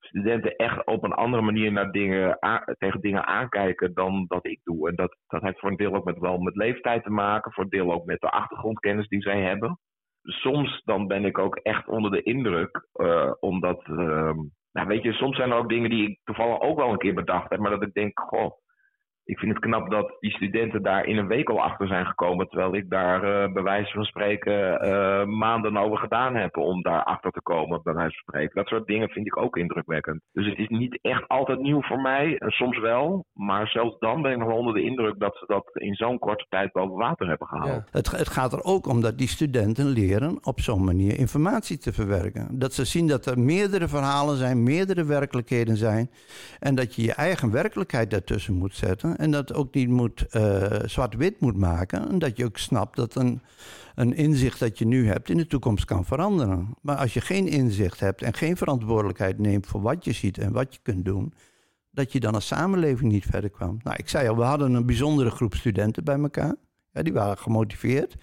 studenten 0.00 0.56
echt 0.56 0.86
op 0.86 1.04
een 1.04 1.12
andere 1.12 1.42
manier 1.42 1.72
naar 1.72 1.90
dingen 1.90 2.38
tegen 2.78 3.00
dingen 3.00 3.26
aankijken 3.26 3.94
dan 3.94 4.24
dat 4.28 4.46
ik 4.46 4.60
doe. 4.64 4.88
En 4.88 4.94
dat, 4.94 5.16
dat 5.26 5.42
heeft 5.42 5.58
voor 5.58 5.70
een 5.70 5.76
deel 5.76 5.94
ook 5.94 6.04
met, 6.04 6.18
wel 6.18 6.38
met 6.38 6.56
leeftijd 6.56 7.02
te 7.02 7.10
maken, 7.10 7.52
voor 7.52 7.64
een 7.64 7.70
deel 7.70 7.92
ook 7.92 8.04
met 8.04 8.20
de 8.20 8.30
achtergrondkennis 8.30 9.08
die 9.08 9.22
zij 9.22 9.42
hebben. 9.42 9.78
Soms 10.22 10.82
dan 10.84 11.06
ben 11.06 11.24
ik 11.24 11.38
ook 11.38 11.56
echt 11.56 11.88
onder 11.88 12.10
de 12.10 12.22
indruk, 12.22 12.88
eh, 12.92 13.32
omdat, 13.40 13.82
ehm, 13.84 14.38
nou 14.72 14.86
weet 14.86 15.02
je, 15.02 15.12
soms 15.12 15.36
zijn 15.36 15.50
er 15.50 15.56
ook 15.56 15.68
dingen 15.68 15.90
die 15.90 16.08
ik 16.08 16.20
toevallig 16.24 16.60
ook 16.60 16.76
wel 16.76 16.90
een 16.90 16.98
keer 16.98 17.14
bedacht 17.14 17.50
heb, 17.50 17.58
maar 17.58 17.70
dat 17.70 17.82
ik 17.82 17.94
denk, 17.94 18.20
goh, 18.20 18.52
ik 19.28 19.38
vind 19.38 19.52
het 19.52 19.62
knap 19.62 19.90
dat 19.90 20.16
die 20.20 20.30
studenten 20.30 20.82
daar 20.82 21.04
in 21.04 21.16
een 21.16 21.26
week 21.26 21.48
al 21.48 21.62
achter 21.62 21.86
zijn 21.86 22.06
gekomen. 22.06 22.48
Terwijl 22.48 22.74
ik 22.74 22.90
daar 22.90 23.24
uh, 23.24 23.52
bij 23.52 23.62
wijze 23.62 23.92
van 23.92 24.04
spreken 24.04 24.86
uh, 24.86 25.24
maanden 25.24 25.76
over 25.76 25.98
gedaan 25.98 26.34
heb 26.34 26.56
om 26.56 26.82
daar 26.82 27.04
achter 27.04 27.30
te 27.30 27.42
komen, 27.42 27.80
bij 27.82 27.94
wijze 27.94 28.14
van 28.14 28.22
spreken. 28.22 28.54
Dat 28.54 28.66
soort 28.66 28.86
dingen 28.86 29.08
vind 29.08 29.26
ik 29.26 29.36
ook 29.36 29.56
indrukwekkend. 29.56 30.20
Dus 30.32 30.46
het 30.46 30.58
is 30.58 30.68
niet 30.68 30.98
echt 31.02 31.28
altijd 31.28 31.58
nieuw 31.58 31.82
voor 31.82 32.00
mij. 32.00 32.36
Soms 32.46 32.78
wel. 32.78 33.24
Maar 33.32 33.66
zelfs 33.66 33.98
dan 33.98 34.22
ben 34.22 34.32
ik 34.32 34.38
nog 34.38 34.52
onder 34.52 34.74
de 34.74 34.82
indruk 34.82 35.18
dat 35.18 35.36
ze 35.36 35.44
dat 35.46 35.70
in 35.72 35.94
zo'n 35.94 36.18
korte 36.18 36.46
tijd 36.48 36.72
boven 36.72 36.96
water 36.96 37.28
hebben 37.28 37.46
gehaald. 37.46 37.82
Ja. 37.84 37.84
Het, 37.90 38.10
het 38.10 38.28
gaat 38.28 38.52
er 38.52 38.64
ook 38.64 38.86
om 38.86 39.00
dat 39.00 39.18
die 39.18 39.28
studenten 39.28 39.86
leren 39.86 40.38
op 40.42 40.60
zo'n 40.60 40.84
manier 40.84 41.18
informatie 41.18 41.78
te 41.78 41.92
verwerken. 41.92 42.58
Dat 42.58 42.72
ze 42.72 42.84
zien 42.84 43.06
dat 43.06 43.26
er 43.26 43.38
meerdere 43.38 43.88
verhalen 43.88 44.36
zijn, 44.36 44.62
meerdere 44.62 45.04
werkelijkheden 45.04 45.76
zijn. 45.76 46.10
En 46.58 46.74
dat 46.74 46.94
je 46.94 47.02
je 47.02 47.14
eigen 47.14 47.52
werkelijkheid 47.52 48.10
daartussen 48.10 48.54
moet 48.54 48.74
zetten. 48.74 49.16
En 49.18 49.30
dat 49.30 49.54
ook 49.54 49.74
niet 49.74 49.88
moet 49.88 50.26
uh, 50.32 50.64
zwart-wit 50.84 51.40
moet 51.40 51.56
maken. 51.56 52.08
En 52.08 52.18
dat 52.18 52.36
je 52.36 52.44
ook 52.44 52.58
snapt 52.58 52.96
dat 52.96 53.14
een, 53.14 53.40
een 53.94 54.14
inzicht 54.14 54.58
dat 54.58 54.78
je 54.78 54.86
nu 54.86 55.06
hebt 55.06 55.30
in 55.30 55.36
de 55.36 55.46
toekomst 55.46 55.84
kan 55.84 56.04
veranderen. 56.04 56.74
Maar 56.82 56.96
als 56.96 57.14
je 57.14 57.20
geen 57.20 57.48
inzicht 57.48 58.00
hebt 58.00 58.22
en 58.22 58.34
geen 58.34 58.56
verantwoordelijkheid 58.56 59.38
neemt 59.38 59.66
voor 59.66 59.80
wat 59.80 60.04
je 60.04 60.12
ziet 60.12 60.38
en 60.38 60.52
wat 60.52 60.74
je 60.74 60.80
kunt 60.82 61.04
doen, 61.04 61.32
dat 61.90 62.12
je 62.12 62.20
dan 62.20 62.34
als 62.34 62.46
samenleving 62.46 63.12
niet 63.12 63.26
verder 63.26 63.50
kwam. 63.50 63.78
Nou, 63.82 63.96
ik 63.96 64.08
zei 64.08 64.28
al, 64.28 64.36
we 64.36 64.42
hadden 64.42 64.74
een 64.74 64.86
bijzondere 64.86 65.30
groep 65.30 65.54
studenten 65.54 66.04
bij 66.04 66.18
elkaar. 66.18 66.54
Ja, 66.92 67.02
die 67.02 67.12
waren 67.12 67.38
gemotiveerd. 67.38 68.16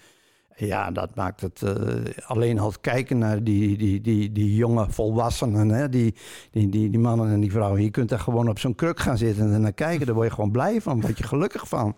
Ja, 0.58 0.90
dat 0.90 1.14
maakt 1.14 1.40
het 1.40 1.62
uh, 1.64 1.72
alleen 2.26 2.58
al 2.58 2.72
kijken 2.80 3.18
naar 3.18 3.42
die, 3.42 3.76
die, 3.76 4.00
die, 4.00 4.32
die 4.32 4.54
jonge 4.54 4.86
volwassenen, 4.90 5.68
hè? 5.68 5.88
Die, 5.88 6.14
die, 6.50 6.68
die, 6.68 6.90
die 6.90 7.00
mannen 7.00 7.30
en 7.30 7.40
die 7.40 7.50
vrouwen. 7.50 7.82
Je 7.82 7.90
kunt 7.90 8.08
daar 8.08 8.18
gewoon 8.18 8.48
op 8.48 8.58
zo'n 8.58 8.74
kruk 8.74 9.00
gaan 9.00 9.18
zitten 9.18 9.52
en 9.52 9.60
naar 9.60 9.72
kijken. 9.72 10.06
Daar 10.06 10.14
word 10.14 10.28
je 10.28 10.34
gewoon 10.34 10.50
blij 10.50 10.80
van, 10.80 11.00
word 11.00 11.18
je 11.18 11.24
gelukkig 11.24 11.68
van. 11.68 11.96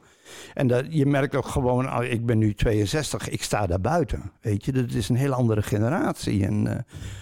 En 0.54 0.66
dat, 0.66 0.84
je 0.88 1.06
merkt 1.06 1.34
ook 1.34 1.46
gewoon, 1.46 1.98
oh, 1.98 2.04
ik 2.04 2.26
ben 2.26 2.38
nu 2.38 2.54
62, 2.54 3.28
ik 3.28 3.42
sta 3.42 3.66
daar 3.66 3.80
buiten. 3.80 4.32
Weet 4.40 4.64
je, 4.64 4.72
dat 4.72 4.92
is 4.92 5.08
een 5.08 5.16
hele 5.16 5.34
andere 5.34 5.62
generatie. 5.62 6.46
En 6.46 6.66
uh, 6.66 6.74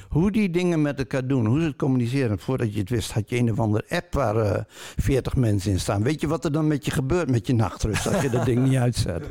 hoe 0.08 0.30
die 0.30 0.50
dingen 0.50 0.82
met 0.82 0.98
elkaar 0.98 1.26
doen, 1.26 1.46
hoe 1.46 1.60
ze 1.60 1.66
het 1.66 1.76
communiceren. 1.76 2.38
Voordat 2.38 2.72
je 2.72 2.80
het 2.80 2.90
wist, 2.90 3.12
had 3.12 3.30
je 3.30 3.36
een 3.36 3.50
of 3.50 3.58
andere 3.58 3.84
app 3.88 4.14
waar 4.14 4.36
uh, 4.36 4.60
40 4.96 5.36
mensen 5.36 5.70
in 5.70 5.80
staan. 5.80 6.02
Weet 6.02 6.20
je 6.20 6.26
wat 6.26 6.44
er 6.44 6.52
dan 6.52 6.66
met 6.66 6.84
je 6.84 6.90
gebeurt 6.90 7.30
met 7.30 7.46
je 7.46 7.54
nachtrust 7.54 8.06
als 8.06 8.22
je 8.22 8.30
dat 8.30 8.44
ding 8.44 8.68
niet 8.68 8.76
uitzet? 8.76 9.24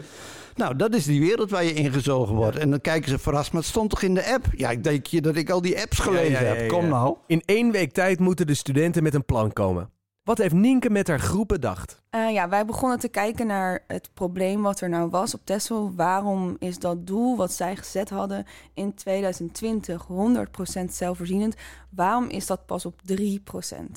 Nou, 0.56 0.76
dat 0.76 0.94
is 0.94 1.06
die 1.06 1.20
wereld 1.20 1.50
waar 1.50 1.64
je 1.64 1.74
ingezogen 1.74 2.36
wordt. 2.36 2.58
En 2.58 2.70
dan 2.70 2.82
kijken 2.82 3.10
ze 3.10 3.20
verrast, 3.20 3.52
maar 3.52 3.62
het 3.62 3.70
stond 3.70 3.90
toch 3.90 4.02
in 4.02 4.14
de 4.14 4.34
app? 4.34 4.46
Ja, 4.56 4.70
ik 4.70 4.84
denk 4.84 5.06
je 5.06 5.22
dat 5.22 5.36
ik 5.36 5.50
al 5.50 5.62
die 5.62 5.82
apps 5.82 6.00
gelezen 6.00 6.32
ja, 6.32 6.40
ja, 6.40 6.54
ja, 6.54 6.56
heb. 6.56 6.68
Kom 6.68 6.88
nou. 6.88 7.18
In 7.28 7.42
één 7.46 7.72
week 7.72 7.92
tijd 7.92 8.20
moeten 8.20 8.48
de 8.48 8.54
studenten 8.54 9.04
met 9.04 9.14
een 9.14 9.26
plan 9.26 9.54
komen. 9.54 9.90
Wat 10.26 10.38
heeft 10.38 10.54
Nienke 10.54 10.90
met 10.90 11.08
haar 11.08 11.20
groep 11.20 11.48
bedacht? 11.48 12.02
Uh, 12.12 12.32
ja, 12.32 12.50
wij 12.50 12.66
begonnen 12.66 13.00
te 13.00 13.08
kijken 13.08 13.48
naar 13.48 13.84
het 13.88 14.10
probleem 14.14 14.62
wat 14.62 14.82
er 14.82 14.90
nou 14.90 15.10
was 15.10 15.34
op 15.34 15.42
Texel. 15.44 15.92
Waarom 15.96 16.56
is 16.60 16.80
dat 16.80 17.08
doel 17.08 17.38
wat 17.38 17.52
zij 17.52 17.76
gezet 17.76 18.10
hadden 18.10 18.46
in 18.74 18.94
2020 18.94 20.08
100% 20.82 20.86
zelfvoorzienend? 20.90 21.56
Waarom 21.90 22.30
is 22.30 22.46
dat 22.46 22.66
pas 22.66 22.86
op 22.86 23.02
3%? 23.12 23.16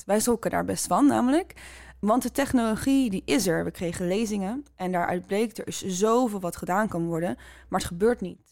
Wij 0.05 0.19
zoeken 0.19 0.51
daar 0.51 0.65
best 0.65 0.87
van 0.87 1.07
namelijk. 1.07 1.53
Want 1.99 2.23
de 2.23 2.31
technologie 2.31 3.09
die 3.09 3.21
is 3.25 3.47
er. 3.47 3.63
We 3.63 3.71
kregen 3.71 4.07
lezingen 4.07 4.65
en 4.75 4.91
daaruit 4.91 5.25
bleek 5.25 5.57
er 5.57 5.67
is 5.67 5.85
zoveel 5.85 6.39
wat 6.39 6.55
gedaan 6.55 6.87
kan 6.87 7.05
worden, 7.05 7.37
maar 7.69 7.79
het 7.79 7.89
gebeurt 7.89 8.21
niet. 8.21 8.49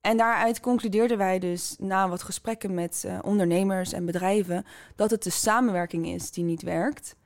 En 0.00 0.16
daaruit 0.16 0.60
concludeerden 0.60 1.18
wij 1.18 1.38
dus 1.38 1.76
na 1.78 2.08
wat 2.08 2.22
gesprekken 2.22 2.74
met 2.74 3.02
uh, 3.06 3.18
ondernemers 3.22 3.92
en 3.92 4.04
bedrijven 4.06 4.64
dat 4.96 5.10
het 5.10 5.22
de 5.22 5.30
samenwerking 5.30 6.06
is 6.06 6.30
die 6.30 6.44
niet 6.44 6.62
werkt. 6.62 7.16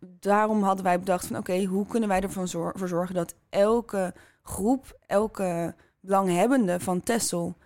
Daarom 0.00 0.62
hadden 0.62 0.84
wij 0.84 0.98
bedacht 0.98 1.26
van 1.26 1.36
oké, 1.36 1.64
hoe 1.64 1.86
kunnen 1.86 2.08
wij 2.08 2.20
ervoor 2.20 2.48
zor 2.48 2.72
voor 2.76 2.88
zorgen 2.88 3.14
dat 3.14 3.34
elke 3.48 4.14
groep, 4.42 4.98
elke 5.06 5.74
belanghebbende 6.00 6.80
van 6.80 7.02
Tessel 7.02 7.56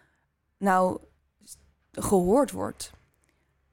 nou 0.58 0.98
gehoord 1.92 2.50
wordt. 2.50 2.92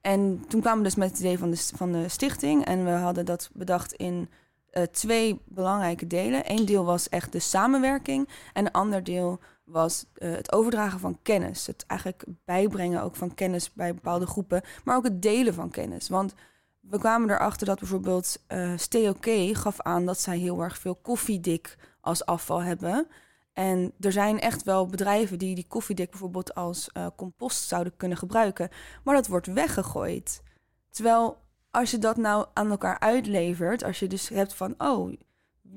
En 0.04 0.44
toen 0.48 0.60
kwamen 0.60 0.78
we 0.78 0.84
dus 0.84 0.94
met 0.94 1.10
het 1.10 1.18
idee 1.18 1.38
van 1.38 1.50
de, 1.50 1.56
van 1.56 1.92
de 1.92 2.08
stichting. 2.08 2.64
En 2.64 2.84
we 2.84 2.90
hadden 2.90 3.24
dat 3.24 3.50
bedacht 3.52 3.92
in 3.92 4.28
uh, 4.72 4.82
twee 4.82 5.40
belangrijke 5.44 6.06
delen. 6.06 6.50
Eén 6.50 6.64
deel 6.64 6.84
was 6.84 7.08
echt 7.08 7.32
de 7.32 7.38
samenwerking. 7.38 8.28
En 8.52 8.66
een 8.66 8.72
ander 8.72 9.04
deel 9.04 9.40
was 9.64 10.04
uh, 10.18 10.32
het 10.32 10.52
overdragen 10.52 11.00
van 11.00 11.18
kennis. 11.22 11.66
Het 11.66 11.84
eigenlijk 11.86 12.24
bijbrengen 12.44 13.02
ook 13.02 13.16
van 13.16 13.34
kennis 13.34 13.72
bij 13.72 13.94
bepaalde 13.94 14.26
groepen. 14.26 14.62
Maar 14.84 14.96
ook 14.96 15.04
het 15.04 15.22
delen 15.22 15.54
van 15.54 15.70
kennis. 15.70 16.08
Want 16.08 16.34
we 16.80 16.98
kwamen 16.98 17.30
erachter 17.30 17.66
dat 17.66 17.78
bijvoorbeeld 17.78 18.38
uh, 18.48 19.52
gaf 19.52 19.80
aan 19.80 20.06
dat 20.06 20.20
zij 20.20 20.38
heel 20.38 20.60
erg 20.62 20.78
veel 20.78 20.94
koffiedik 20.94 21.76
als 22.00 22.26
afval 22.26 22.62
hebben. 22.62 23.06
En 23.54 23.92
er 24.00 24.12
zijn 24.12 24.40
echt 24.40 24.62
wel 24.62 24.86
bedrijven 24.86 25.38
die 25.38 25.54
die 25.54 25.66
koffiedik 25.68 26.10
bijvoorbeeld 26.10 26.54
als 26.54 26.90
uh, 26.96 27.06
compost 27.16 27.68
zouden 27.68 27.96
kunnen 27.96 28.18
gebruiken. 28.18 28.68
Maar 29.04 29.14
dat 29.14 29.26
wordt 29.26 29.46
weggegooid. 29.46 30.42
Terwijl 30.90 31.36
als 31.70 31.90
je 31.90 31.98
dat 31.98 32.16
nou 32.16 32.46
aan 32.52 32.70
elkaar 32.70 32.98
uitlevert, 32.98 33.84
als 33.84 33.98
je 33.98 34.06
dus 34.06 34.28
hebt 34.28 34.54
van, 34.54 34.74
oh, 34.78 35.12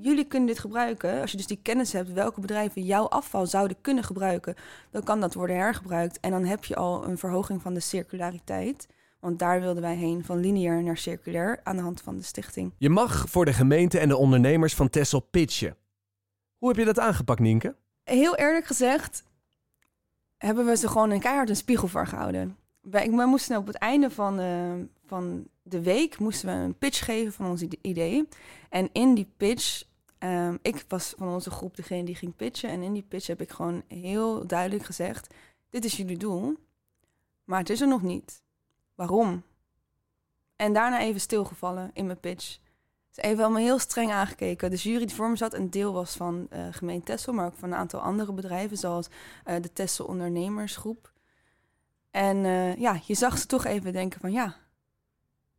jullie 0.02 0.26
kunnen 0.26 0.48
dit 0.48 0.60
gebruiken. 0.60 1.22
Als 1.22 1.32
je 1.32 1.38
dus 1.38 1.48
die 1.48 1.60
kennis 1.62 1.94
hebt 1.94 2.14
welke 2.14 2.42
bedrijven 2.42 2.82
jouw 2.82 3.08
afval 3.08 3.46
zouden 3.46 3.82
kunnen 3.82 4.04
gebruiken, 4.04 4.56
dan 4.92 5.04
kan 5.04 5.20
dat 5.20 5.34
worden 5.34 5.56
hergebruikt. 5.56 6.20
En 6.20 6.32
dan 6.32 6.46
heb 6.46 6.66
je 6.66 6.76
al 6.76 7.08
een 7.08 7.18
verhoging 7.18 7.62
van 7.62 7.74
de 7.74 7.80
circulariteit. 7.80 8.88
Want 9.20 9.40
daar 9.40 9.62
wilden 9.62 9.82
wij 9.82 9.96
heen, 9.96 10.26
van 10.26 10.40
lineair 10.40 10.84
naar 10.84 10.98
circulair, 10.98 11.60
aan 11.64 11.76
de 11.76 11.82
hand 11.82 12.02
van 12.02 12.16
de 12.16 12.24
stichting. 12.24 12.74
Je 12.78 12.90
mag 12.90 13.30
voor 13.30 13.46
de 13.46 13.54
gemeente 13.54 14.00
en 14.00 14.08
de 14.08 14.18
ondernemers 14.18 14.76
van 14.76 14.90
Tessel 14.90 15.20
pitchen. 15.20 15.76
Hoe 16.58 16.70
heb 16.70 16.78
je 16.78 16.86
dat 16.86 17.00
aangepakt, 17.00 17.40
Nienke? 17.40 17.76
Heel 18.04 18.36
eerlijk 18.36 18.66
gezegd 18.66 19.24
hebben 20.38 20.66
we 20.66 20.76
ze 20.76 20.88
gewoon 20.88 21.10
een 21.10 21.20
keihard 21.20 21.50
een 21.50 21.56
spiegel 21.56 21.88
voor 21.88 22.08
gehouden. 22.08 22.58
Wij 22.82 23.10
moesten 23.10 23.58
op 23.58 23.68
het 23.68 23.76
einde 23.76 24.12
van, 24.12 24.40
uh, 24.40 24.74
van 25.06 25.48
de 25.62 25.82
week 25.82 26.20
moesten 26.20 26.48
we 26.48 26.54
een 26.54 26.78
pitch 26.78 27.06
geven 27.06 27.34
van 27.34 27.46
ons 27.46 27.62
idee. 27.82 28.28
En 28.70 28.90
in 28.92 29.14
die 29.14 29.32
pitch, 29.38 29.84
um, 30.20 30.60
ik 30.62 30.86
was 30.88 31.14
van 31.18 31.28
onze 31.28 31.50
groep 31.50 31.76
degene 31.76 32.04
die 32.04 32.16
ging 32.16 32.36
pitchen. 32.36 32.70
En 32.70 32.82
in 32.82 32.94
die 32.94 33.06
pitch 33.08 33.28
heb 33.28 33.42
ik 33.42 33.50
gewoon 33.50 33.84
heel 33.88 34.48
duidelijk 34.48 34.84
gezegd: 34.84 35.34
Dit 35.70 35.86
is 35.86 35.98
jullie 35.98 36.18
doel, 36.18 36.58
maar 37.44 37.60
het 37.60 37.70
is 37.70 37.82
er 37.82 37.88
nog 37.88 38.02
niet. 38.02 38.42
Waarom? 38.96 39.44
En 40.56 40.74
daarna 40.74 41.00
even 41.00 41.22
stilgevallen 41.22 41.90
in 41.94 42.06
mijn 42.06 42.20
pitch. 42.20 42.58
Ze 43.18 43.26
heeft 43.26 43.38
wel 43.38 43.52
me 43.52 43.60
heel 43.60 43.80
streng 43.80 44.12
aangekeken. 44.12 44.70
De 44.70 44.76
jury 44.76 45.06
die 45.06 45.16
voor 45.16 45.30
me 45.30 45.36
zat, 45.36 45.54
een 45.54 45.70
deel 45.70 45.94
was 45.94 46.16
van 46.16 46.48
uh, 46.54 46.60
gemeente 46.72 47.06
Tessel, 47.06 47.34
maar 47.34 47.46
ook 47.46 47.58
van 47.58 47.72
een 47.72 47.78
aantal 47.78 48.00
andere 48.00 48.34
bedrijven, 48.34 48.78
zoals 48.78 49.08
uh, 49.46 49.56
de 49.62 49.74
Tessel 49.74 50.06
Ondernemersgroep. 50.06 51.12
En 52.12 52.38
uh, 52.38 52.76
ja, 52.76 53.00
je 53.06 53.14
zag 53.14 53.38
ze 53.38 53.46
toch 53.46 53.66
even 53.66 53.94
denken 53.94 54.20
van 54.20 54.32
ja, 54.32 54.56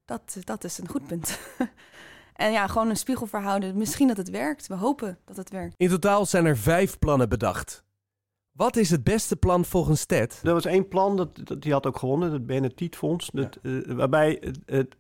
dat, 0.04 0.36
dat 0.44 0.64
is 0.64 0.78
een 0.78 0.88
goed 0.88 1.06
punt. 1.06 1.38
en 2.34 2.52
ja, 2.52 2.66
gewoon 2.66 2.88
een 2.88 2.96
spiegel 2.96 3.26
verhouden. 3.26 3.76
Misschien 3.76 4.08
dat 4.08 4.16
het 4.16 4.30
werkt. 4.30 4.66
We 4.66 4.74
hopen 4.74 5.18
dat 5.24 5.36
het 5.36 5.50
werkt. 5.50 5.74
In 5.76 5.88
totaal 5.88 6.26
zijn 6.26 6.46
er 6.46 6.56
vijf 6.56 6.98
plannen 6.98 7.28
bedacht. 7.28 7.84
Wat 8.52 8.76
is 8.76 8.90
het 8.90 9.04
beste 9.04 9.36
plan 9.36 9.64
volgens 9.64 10.04
Ted? 10.04 10.40
Er 10.42 10.52
was 10.52 10.64
één 10.64 10.88
plan, 10.88 11.16
dat, 11.16 11.46
dat 11.46 11.62
die 11.62 11.72
had 11.72 11.86
ook 11.86 11.98
gewonnen, 11.98 12.32
het 12.32 12.46
Benetiet 12.46 12.96
Fonds. 12.96 13.30
Dat, 13.32 13.58
ja. 13.62 13.70
uh, 13.70 13.92
waarbij 13.92 14.36
het, 14.40 14.58
het, 14.66 14.96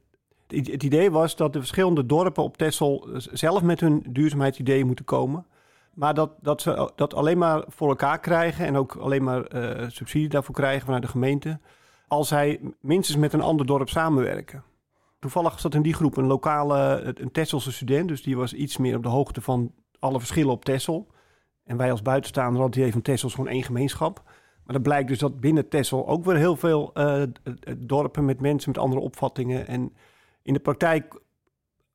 het, 0.48 0.82
idee 0.82 1.10
was 1.10 1.36
dat 1.36 1.52
de 1.52 1.58
verschillende 1.58 2.06
dorpen 2.06 2.42
op 2.42 2.56
Texel 2.56 3.08
zelf 3.16 3.62
met 3.62 3.80
hun 3.80 4.04
duurzaamheidsideeën 4.08 4.86
moeten 4.86 5.04
komen. 5.04 5.46
Maar 5.94 6.14
dat, 6.14 6.30
dat 6.40 6.62
ze 6.62 6.92
dat 6.96 7.14
alleen 7.14 7.38
maar 7.38 7.64
voor 7.66 7.88
elkaar 7.88 8.20
krijgen 8.20 8.66
en 8.66 8.76
ook 8.76 8.96
alleen 8.96 9.22
maar 9.22 9.54
uh, 9.54 9.88
subsidie 9.88 10.28
daarvoor 10.28 10.54
krijgen 10.54 10.84
vanuit 10.84 11.02
de 11.02 11.08
gemeente. 11.08 11.60
Als 12.08 12.28
zij 12.28 12.60
minstens 12.80 13.18
met 13.18 13.32
een 13.32 13.40
ander 13.40 13.66
dorp 13.66 13.88
samenwerken. 13.88 14.62
Toevallig 15.18 15.60
zat 15.60 15.74
in 15.74 15.82
die 15.82 15.94
groep 15.94 16.16
een 16.16 16.26
lokale, 16.26 17.00
een 17.14 17.32
Tesselse 17.32 17.72
student. 17.72 18.08
Dus 18.08 18.22
die 18.22 18.36
was 18.36 18.52
iets 18.52 18.76
meer 18.76 18.96
op 18.96 19.02
de 19.02 19.08
hoogte 19.08 19.40
van 19.40 19.72
alle 19.98 20.18
verschillen 20.18 20.52
op 20.52 20.64
Tessel. 20.64 21.06
En 21.64 21.76
wij 21.76 21.90
als 21.90 22.02
buitenstaander 22.02 22.60
hadden 22.60 22.82
die 22.82 22.92
van 22.92 23.02
Tessel 23.02 23.28
gewoon 23.28 23.48
één 23.48 23.62
gemeenschap. 23.62 24.22
Maar 24.64 24.74
dan 24.74 24.82
blijkt 24.82 25.08
dus 25.08 25.18
dat 25.18 25.40
binnen 25.40 25.68
Tessel 25.68 26.08
ook 26.08 26.24
weer 26.24 26.36
heel 26.36 26.56
veel 26.56 26.92
dorpen 27.78 28.24
met 28.24 28.40
mensen 28.40 28.70
met 28.70 28.80
andere 28.80 29.00
opvattingen. 29.00 29.66
En 29.66 29.92
in 30.48 30.54
de 30.54 30.60
praktijk 30.60 31.20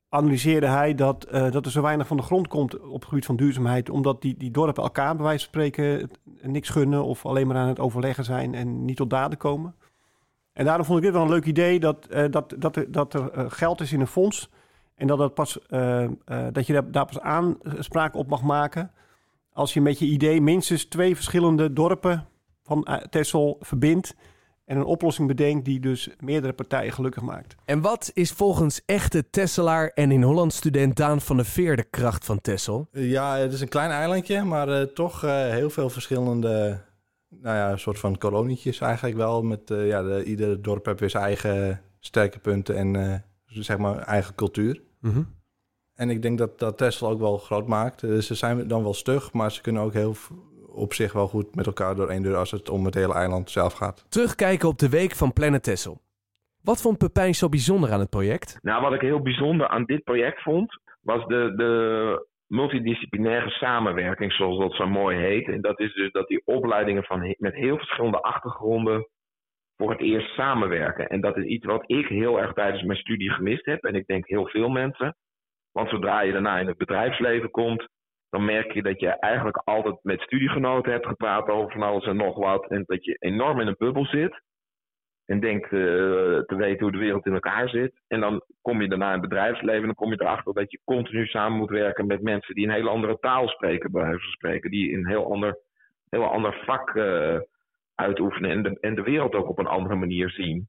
analyseerde 0.10 0.68
hij 0.68 0.96
dat, 0.96 1.28
uh, 1.32 1.52
dat 1.52 1.66
er 1.66 1.72
zo 1.72 1.82
weinig 1.82 2.08
van 2.08 2.18
de 2.18 2.24
grond 2.24 2.48
komt 2.48 2.80
op 2.80 3.00
het 3.00 3.10
gebied 3.10 3.26
van 3.26 3.36
duurzaamheid. 3.36 3.90
Omdat 3.90 4.22
die, 4.22 4.38
die 4.38 4.52
dorpen 4.52 4.84
elkaar 4.84 5.16
bij 5.16 5.26
wijze 5.26 5.46
van 5.46 5.54
spreken 5.54 6.10
niks 6.42 6.70
gunnen 6.70 7.04
of 7.04 7.26
alleen 7.26 7.48
maar 7.48 7.58
aan 7.58 7.68
het 7.68 7.80
overleggen 7.80 8.24
zijn 8.24 8.56
en 8.56 8.86
niet 8.86 8.96
tot 8.96 9.10
daden 9.10 9.38
komen. 9.38 9.76
En 10.54 10.66
daarom 10.66 10.86
vond 10.86 10.98
ik 10.98 11.04
dit 11.04 11.14
wel 11.14 11.24
een 11.24 11.30
leuk 11.30 11.46
idee 11.46 11.80
dat, 11.80 12.08
uh, 12.12 12.26
dat, 12.30 12.56
dat, 12.58 12.76
er, 12.76 12.92
dat 12.92 13.14
er 13.14 13.38
uh, 13.38 13.46
geld 13.48 13.82
is 13.82 13.92
in 13.92 14.00
een 14.00 14.08
fonds. 14.08 14.50
En 14.96 15.08
dat, 15.08 15.18
dat, 15.18 15.34
pas, 15.34 15.60
dat 16.52 16.68
je 16.68 16.74
daar, 16.74 16.92
daar 16.92 17.06
pas 17.06 17.20
aanspraak 17.20 18.16
op 18.16 18.28
mag 18.28 18.42
maken 18.42 18.92
als 19.54 19.74
je 19.74 19.82
met 19.82 20.00
je 20.00 20.06
idee 20.06 20.42
minstens 20.42 20.86
twee 20.86 21.16
verschillende 21.16 21.74
dorpen 21.74 22.28
van 22.64 22.88
Texel 23.10 23.58
verbindt. 23.60 24.16
En 24.74 24.80
een 24.80 24.86
oplossing 24.86 25.28
bedenkt 25.28 25.66
die 25.66 25.80
dus 25.80 26.10
meerdere 26.20 26.54
partijen 26.54 26.94
gelukkig 26.94 27.24
maakt. 27.24 27.56
En 27.66 27.82
wat 27.82 28.12
is 28.14 28.32
volgens 28.32 28.82
echte 28.86 29.30
Tesselaar 29.30 29.88
en 29.88 30.12
in 30.12 30.24
Holland 30.24 30.54
student 30.54 30.96
Daan 30.96 31.22
van 31.22 31.38
de 31.38 31.44
Veer 31.44 31.76
de 31.76 31.84
kracht 31.84 32.26
van 32.26 32.42
Tessel? 32.42 32.88
Ja, 32.92 33.38
het 33.38 33.54
is 33.54 33.62
een 33.62 33.70
klein 33.70 33.92
eilandje, 33.92 34.44
maar 34.44 34.70
uh, 34.70 34.82
toch 34.82 35.24
uh, 35.24 35.32
heel 35.50 35.70
veel 35.70 35.90
verschillende, 35.90 36.82
nou 37.30 37.56
ja, 37.56 37.78
soort 37.78 38.00
van 38.00 38.18
kolonietjes 38.18 38.80
eigenlijk 38.80 39.16
wel. 39.16 39.44
Met, 39.44 39.70
uh, 39.70 39.88
ja, 39.88 40.04
de, 40.04 40.24
ieder 40.24 40.62
dorp 40.62 40.86
heeft 40.86 41.00
weer 41.00 41.10
zijn 41.10 41.24
eigen 41.24 41.82
sterke 42.00 42.40
punten 42.40 42.76
en 42.76 43.24
zeg 43.46 43.78
maar 43.78 43.98
eigen 43.98 44.36
cultuur. 44.36 44.82
Mm 45.00 45.12
-hmm. 45.12 45.28
En 45.94 46.10
ik 46.10 46.22
denk 46.22 46.38
dat 46.38 46.60
dat 46.60 46.78
Tessel 46.78 47.10
ook 47.10 47.20
wel 47.20 47.38
groot 47.38 47.68
maakt. 47.68 48.00
ze 48.00 48.36
zijn 48.36 48.68
dan 48.68 48.84
wel 48.84 48.94
stug, 48.94 49.34
maar 49.34 49.52
ze 49.52 49.62
kunnen 49.62 49.82
ook 49.82 49.94
heel 49.94 50.16
op 50.74 50.94
zich 50.94 51.14
wel 51.14 51.28
goed 51.28 51.56
met 51.56 51.66
elkaar 51.66 51.96
door 51.96 52.10
één 52.10 52.24
deur 52.24 52.36
als 52.36 52.52
het 52.52 52.70
om 52.70 52.86
het 52.86 52.94
hele 52.94 53.14
eiland 53.14 53.50
zelf 53.50 53.74
gaat. 53.74 54.06
Terugkijken 54.10 54.68
op 54.68 54.78
de 54.78 54.90
week 54.90 55.16
van 55.16 55.34
Planet 55.34 55.64
Tessel. 55.64 56.02
Wat 56.62 56.82
vond 56.82 56.98
Pepijn 56.98 57.34
zo 57.34 57.50
bijzonder 57.50 57.92
aan 57.92 58.00
het 58.00 58.10
project? 58.10 58.60
Nou, 58.62 58.82
wat 58.82 58.94
ik 58.94 59.02
heel 59.02 59.22
bijzonder 59.22 59.68
aan 59.68 59.86
dit 59.86 60.04
project 60.04 60.42
vond, 60.42 60.80
was 61.02 61.26
de, 61.26 61.54
de 61.56 62.28
multidisciplinaire 62.48 63.50
samenwerking, 63.50 64.34
zoals 64.34 64.60
dat 64.60 64.74
zo 64.74 64.88
mooi 64.88 65.18
heet. 65.18 65.48
En 65.48 65.62
dat 65.62 65.80
is 65.80 65.94
dus 65.94 66.12
dat 66.12 66.28
die 66.28 66.42
opleidingen 66.46 67.04
van, 67.04 67.36
met 67.38 67.54
heel 67.54 67.78
verschillende 67.78 68.22
achtergronden 68.22 69.08
voor 69.78 69.92
het 69.92 70.02
eerst 70.02 70.34
samenwerken. 70.34 71.08
En 71.08 71.22
dat 71.22 71.38
is 71.38 71.44
iets 71.44 71.66
wat 71.66 71.84
ik 71.86 72.08
heel 72.08 72.40
erg 72.40 72.54
tijdens 72.54 72.84
mijn 72.84 73.00
studie 73.00 73.32
gemist 73.32 73.66
heb. 73.66 73.84
En 73.84 73.96
ik 73.96 74.08
denk 74.08 74.28
heel 74.28 74.48
veel 74.48 74.70
mensen. 74.70 75.16
Want 75.72 75.90
zodra 75.90 76.22
je 76.22 76.32
daarna 76.32 76.60
in 76.60 76.68
het 76.68 76.78
bedrijfsleven 76.78 77.52
komt, 77.52 77.88
dan 78.34 78.46
merk 78.46 78.72
je 78.72 78.82
dat 78.82 79.00
je 79.00 79.10
eigenlijk 79.10 79.58
altijd 79.58 79.96
met 80.02 80.22
studiegenoten 80.22 80.92
hebt 80.92 81.06
gepraat 81.06 81.48
over 81.48 81.72
van 81.72 81.82
alles 81.82 82.06
en 82.06 82.16
nog 82.16 82.38
wat. 82.38 82.70
En 82.70 82.84
dat 82.86 83.06
je 83.06 83.16
enorm 83.20 83.60
in 83.60 83.68
een 83.68 83.76
bubbel 83.78 84.06
zit. 84.06 84.42
En 85.26 85.40
denkt 85.40 85.72
uh, 85.72 85.80
te 86.40 86.56
weten 86.56 86.82
hoe 86.84 86.92
de 86.92 86.98
wereld 86.98 87.26
in 87.26 87.34
elkaar 87.34 87.70
zit. 87.70 88.02
En 88.08 88.20
dan 88.20 88.42
kom 88.62 88.82
je 88.82 88.88
daarna 88.88 89.06
in 89.06 89.20
het 89.20 89.30
bedrijfsleven. 89.30 89.80
En 89.80 89.86
dan 89.86 89.96
kom 89.96 90.10
je 90.10 90.22
erachter 90.22 90.54
dat 90.54 90.72
je 90.72 90.80
continu 90.84 91.26
samen 91.26 91.58
moet 91.58 91.70
werken 91.70 92.06
met 92.06 92.22
mensen 92.22 92.56
die 92.56 92.66
een 92.66 92.74
hele 92.74 92.90
andere 92.90 93.18
taal 93.20 93.48
spreken, 93.48 93.92
bij 93.92 94.16
spreken. 94.18 94.72
Die 94.72 94.94
een 94.94 95.08
heel 95.08 95.32
ander, 95.32 95.58
heel 96.10 96.32
ander 96.32 96.62
vak 96.66 96.96
uh, 96.96 97.40
uitoefenen. 97.96 98.52
En 98.52 98.64
de, 98.64 98.78
en 98.80 98.96
de 98.96 99.04
wereld 99.04 99.34
ook 99.34 99.50
op 99.50 99.60
een 99.60 99.68
andere 99.68 99.96
manier 99.96 100.30
zien. 100.30 100.68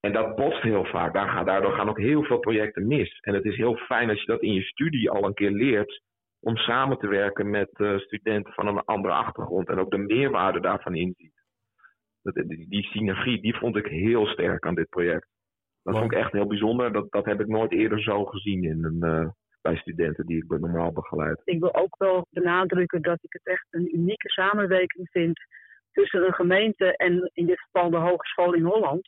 En 0.00 0.12
dat 0.12 0.36
botst 0.36 0.62
heel 0.62 0.84
vaak. 0.84 1.14
Daardoor 1.46 1.72
gaan 1.72 1.88
ook 1.88 1.98
heel 1.98 2.22
veel 2.22 2.38
projecten 2.38 2.86
mis. 2.86 3.18
En 3.20 3.34
het 3.34 3.44
is 3.44 3.56
heel 3.56 3.76
fijn 3.76 4.10
als 4.10 4.20
je 4.20 4.26
dat 4.26 4.42
in 4.42 4.52
je 4.52 4.62
studie 4.62 5.10
al 5.10 5.24
een 5.24 5.34
keer 5.34 5.50
leert 5.50 6.06
om 6.40 6.56
samen 6.56 6.98
te 6.98 7.08
werken 7.08 7.50
met 7.50 7.70
uh, 7.76 7.98
studenten 7.98 8.52
van 8.52 8.66
een 8.66 8.84
andere 8.84 9.14
achtergrond 9.14 9.68
en 9.68 9.78
ook 9.78 9.90
de 9.90 9.98
meerwaarde 9.98 10.60
daarvan 10.60 10.94
inziet. 10.94 11.42
Dat, 12.22 12.34
die, 12.34 12.68
die, 12.68 12.82
synergie, 12.82 13.40
die 13.40 13.56
vond 13.56 13.76
ik 13.76 13.86
heel 13.86 14.26
sterk 14.26 14.66
aan 14.66 14.74
dit 14.74 14.88
project. 14.88 15.28
Dat 15.82 15.98
vond 15.98 16.12
ik 16.12 16.18
echt 16.18 16.32
heel 16.32 16.46
bijzonder. 16.46 16.92
Dat, 16.92 17.10
dat 17.10 17.24
heb 17.24 17.40
ik 17.40 17.46
nooit 17.46 17.72
eerder 17.72 18.02
zo 18.02 18.24
gezien 18.24 18.64
in 18.64 18.84
een, 18.84 19.04
uh, 19.04 19.28
bij 19.60 19.76
studenten 19.76 20.26
die 20.26 20.36
ik 20.36 20.60
normaal 20.60 20.92
begeleid. 20.92 21.40
Ik 21.44 21.60
wil 21.60 21.74
ook 21.74 21.96
wel 21.98 22.26
benadrukken 22.30 23.02
dat 23.02 23.18
ik 23.20 23.32
het 23.32 23.46
echt 23.46 23.66
een 23.70 23.94
unieke 23.94 24.28
samenwerking 24.28 25.08
vind 25.10 25.40
tussen 25.92 26.20
de 26.20 26.32
gemeente 26.32 26.96
en 26.96 27.30
in 27.32 27.46
dit 27.46 27.60
geval 27.60 27.90
de 27.90 27.96
Hogeschool 27.96 28.54
in 28.54 28.64
Holland. 28.64 29.06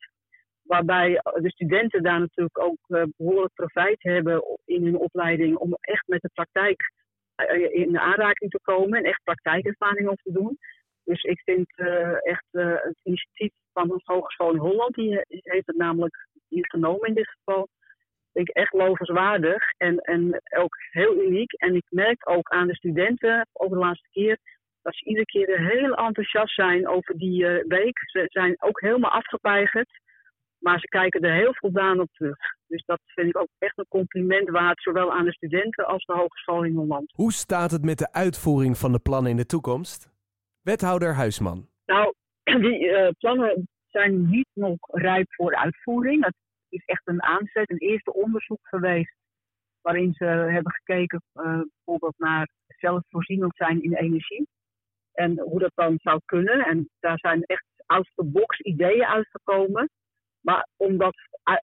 Waarbij 0.63 1.21
de 1.23 1.51
studenten 1.51 2.03
daar 2.03 2.21
natuurlijk 2.21 2.59
ook 2.59 3.11
behoorlijk 3.17 3.55
profijt 3.55 4.03
hebben 4.03 4.43
in 4.65 4.85
hun 4.85 4.99
opleiding 4.99 5.57
om 5.57 5.77
echt 5.81 6.07
met 6.07 6.21
de 6.21 6.31
praktijk 6.35 6.93
in 7.73 7.99
aanraking 7.99 8.51
te 8.51 8.61
komen 8.63 8.99
en 8.99 9.05
echt 9.05 9.23
praktijkervaring 9.25 10.09
op 10.09 10.21
te 10.23 10.33
doen. 10.33 10.59
Dus 11.05 11.23
ik 11.23 11.41
vind 11.45 11.73
uh, 11.77 12.27
echt 12.27 12.47
uh, 12.53 12.75
het 12.75 13.01
initiatief 13.03 13.53
van 13.73 13.89
de 13.89 14.01
Hogeschool 14.05 14.53
in 14.53 14.59
Holland, 14.59 14.95
die 14.95 15.21
heeft 15.29 15.67
het 15.67 15.77
namelijk 15.77 16.29
hier 16.49 16.67
genomen 16.69 17.09
in 17.09 17.15
dit 17.15 17.29
geval, 17.29 17.69
vind 18.33 18.49
ik 18.49 18.55
echt 18.55 18.73
lovenswaardig 18.73 19.71
en, 19.77 19.99
en 19.99 20.41
ook 20.57 20.77
heel 20.91 21.23
uniek. 21.23 21.53
En 21.53 21.75
ik 21.75 21.87
merk 21.89 22.31
ook 22.31 22.49
aan 22.49 22.67
de 22.67 22.75
studenten 22.75 23.49
over 23.53 23.77
de 23.77 23.85
laatste 23.85 24.09
keer 24.11 24.39
dat 24.83 24.95
ze 24.95 25.05
iedere 25.05 25.27
keer 25.27 25.59
heel 25.59 25.95
enthousiast 25.95 26.55
zijn 26.55 26.89
over 26.89 27.19
die 27.19 27.45
week. 27.67 27.99
Ze 28.11 28.25
zijn 28.27 28.63
ook 28.63 28.81
helemaal 28.81 29.11
afgepeigerd. 29.11 30.01
Maar 30.61 30.79
ze 30.79 30.87
kijken 30.87 31.21
er 31.21 31.35
heel 31.35 31.55
voldaan 31.55 32.01
op 32.01 32.13
terug. 32.13 32.39
Dus 32.71 32.85
dat 32.85 33.01
vind 33.05 33.29
ik 33.29 33.37
ook 33.37 33.49
echt 33.59 33.79
een 33.79 33.89
compliment 33.89 34.49
waard, 34.49 34.83
zowel 34.83 35.13
aan 35.13 35.25
de 35.25 35.33
studenten 35.33 35.87
als 35.87 36.05
de 36.05 36.13
Hogeschool 36.13 36.65
in 36.65 36.75
Holland. 36.75 37.13
Hoe 37.15 37.33
staat 37.33 37.71
het 37.71 37.85
met 37.85 37.99
de 37.99 38.13
uitvoering 38.13 38.79
van 38.79 38.93
de 38.93 38.99
plannen 38.99 39.31
in 39.31 39.37
de 39.37 39.47
toekomst? 39.47 40.11
Wethouder 40.63 41.15
Huisman. 41.15 41.69
Nou, 41.87 42.15
die 42.67 42.85
uh, 42.85 43.09
plannen 43.19 43.69
zijn 43.87 44.29
niet 44.29 44.49
nog 44.53 44.79
rijp 44.81 45.27
voor 45.35 45.57
uitvoering. 45.57 46.25
Het 46.25 46.35
is 46.69 46.83
echt 46.85 47.03
een 47.05 47.23
aanzet, 47.23 47.71
een 47.71 47.79
eerste 47.79 48.13
onderzoek 48.13 48.61
geweest. 48.63 49.15
Waarin 49.81 50.13
ze 50.13 50.25
hebben 50.25 50.73
gekeken 50.73 51.23
uh, 51.35 51.43
bijvoorbeeld 51.45 52.19
naar 52.19 52.49
zelfvoorzienend 52.67 53.57
zijn 53.57 53.83
in 53.83 53.95
energie. 53.95 54.49
En 55.13 55.39
hoe 55.39 55.59
dat 55.59 55.73
dan 55.75 55.99
zou 56.03 56.21
kunnen. 56.25 56.67
En 56.67 56.89
daar 57.01 57.19
zijn 57.19 57.43
echt 57.45 57.65
out 57.87 58.11
the 58.15 58.25
box 58.25 58.59
ideeën 58.59 59.05
uitgekomen. 59.05 59.91
Maar 60.41 60.69
om 60.77 60.97
dat 60.97 61.15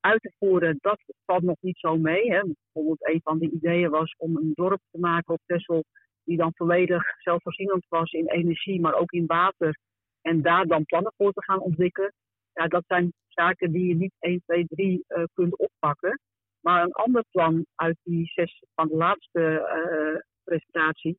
uit 0.01 0.21
te 0.21 0.31
voeren, 0.39 0.77
dat 0.81 0.99
valt 1.25 1.43
nog 1.43 1.57
niet 1.59 1.77
zo 1.77 1.97
mee. 1.97 2.31
Hè. 2.31 2.41
Bijvoorbeeld 2.41 3.07
een 3.07 3.21
van 3.23 3.39
de 3.39 3.49
ideeën 3.49 3.89
was 3.89 4.15
om 4.17 4.37
een 4.37 4.51
dorp 4.53 4.81
te 4.91 4.99
maken 4.99 5.33
op 5.33 5.41
Texel 5.45 5.83
die 6.23 6.37
dan 6.37 6.51
volledig 6.55 7.03
zelfvoorzienend 7.21 7.85
was 7.89 8.11
in 8.11 8.27
energie, 8.27 8.81
maar 8.81 8.93
ook 8.93 9.11
in 9.11 9.25
water. 9.25 9.77
En 10.21 10.41
daar 10.41 10.65
dan 10.65 10.85
plannen 10.85 11.13
voor 11.17 11.31
te 11.31 11.43
gaan 11.43 11.59
ontwikkelen. 11.59 12.13
Ja, 12.53 12.67
dat 12.67 12.83
zijn 12.87 13.13
zaken 13.27 13.71
die 13.71 13.87
je 13.87 13.95
niet 13.95 14.13
1, 14.19 14.41
2, 14.45 14.65
3 14.67 15.03
uh, 15.07 15.23
kunt 15.33 15.57
oppakken. 15.57 16.19
Maar 16.59 16.83
een 16.83 16.91
ander 16.91 17.23
plan 17.31 17.65
uit 17.75 17.97
die 18.03 18.25
zes 18.25 18.63
van 18.75 18.87
de 18.87 18.95
laatste 18.95 19.41
uh, 19.41 20.21
presentatie, 20.43 21.17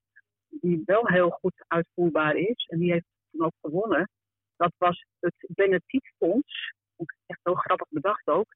die 0.48 0.82
wel 0.84 1.06
heel 1.06 1.30
goed 1.30 1.64
uitvoerbaar 1.66 2.36
is, 2.36 2.66
en 2.68 2.78
die 2.78 2.92
heeft 2.92 3.06
toen 3.30 3.44
ook 3.44 3.54
gewonnen, 3.60 4.10
dat 4.56 4.72
was 4.78 5.04
het 5.20 5.34
Benetietfonds 5.48 6.72
echt 7.26 7.40
heel 7.42 7.54
grappig 7.54 7.88
bedacht 7.88 8.26
ook. 8.26 8.46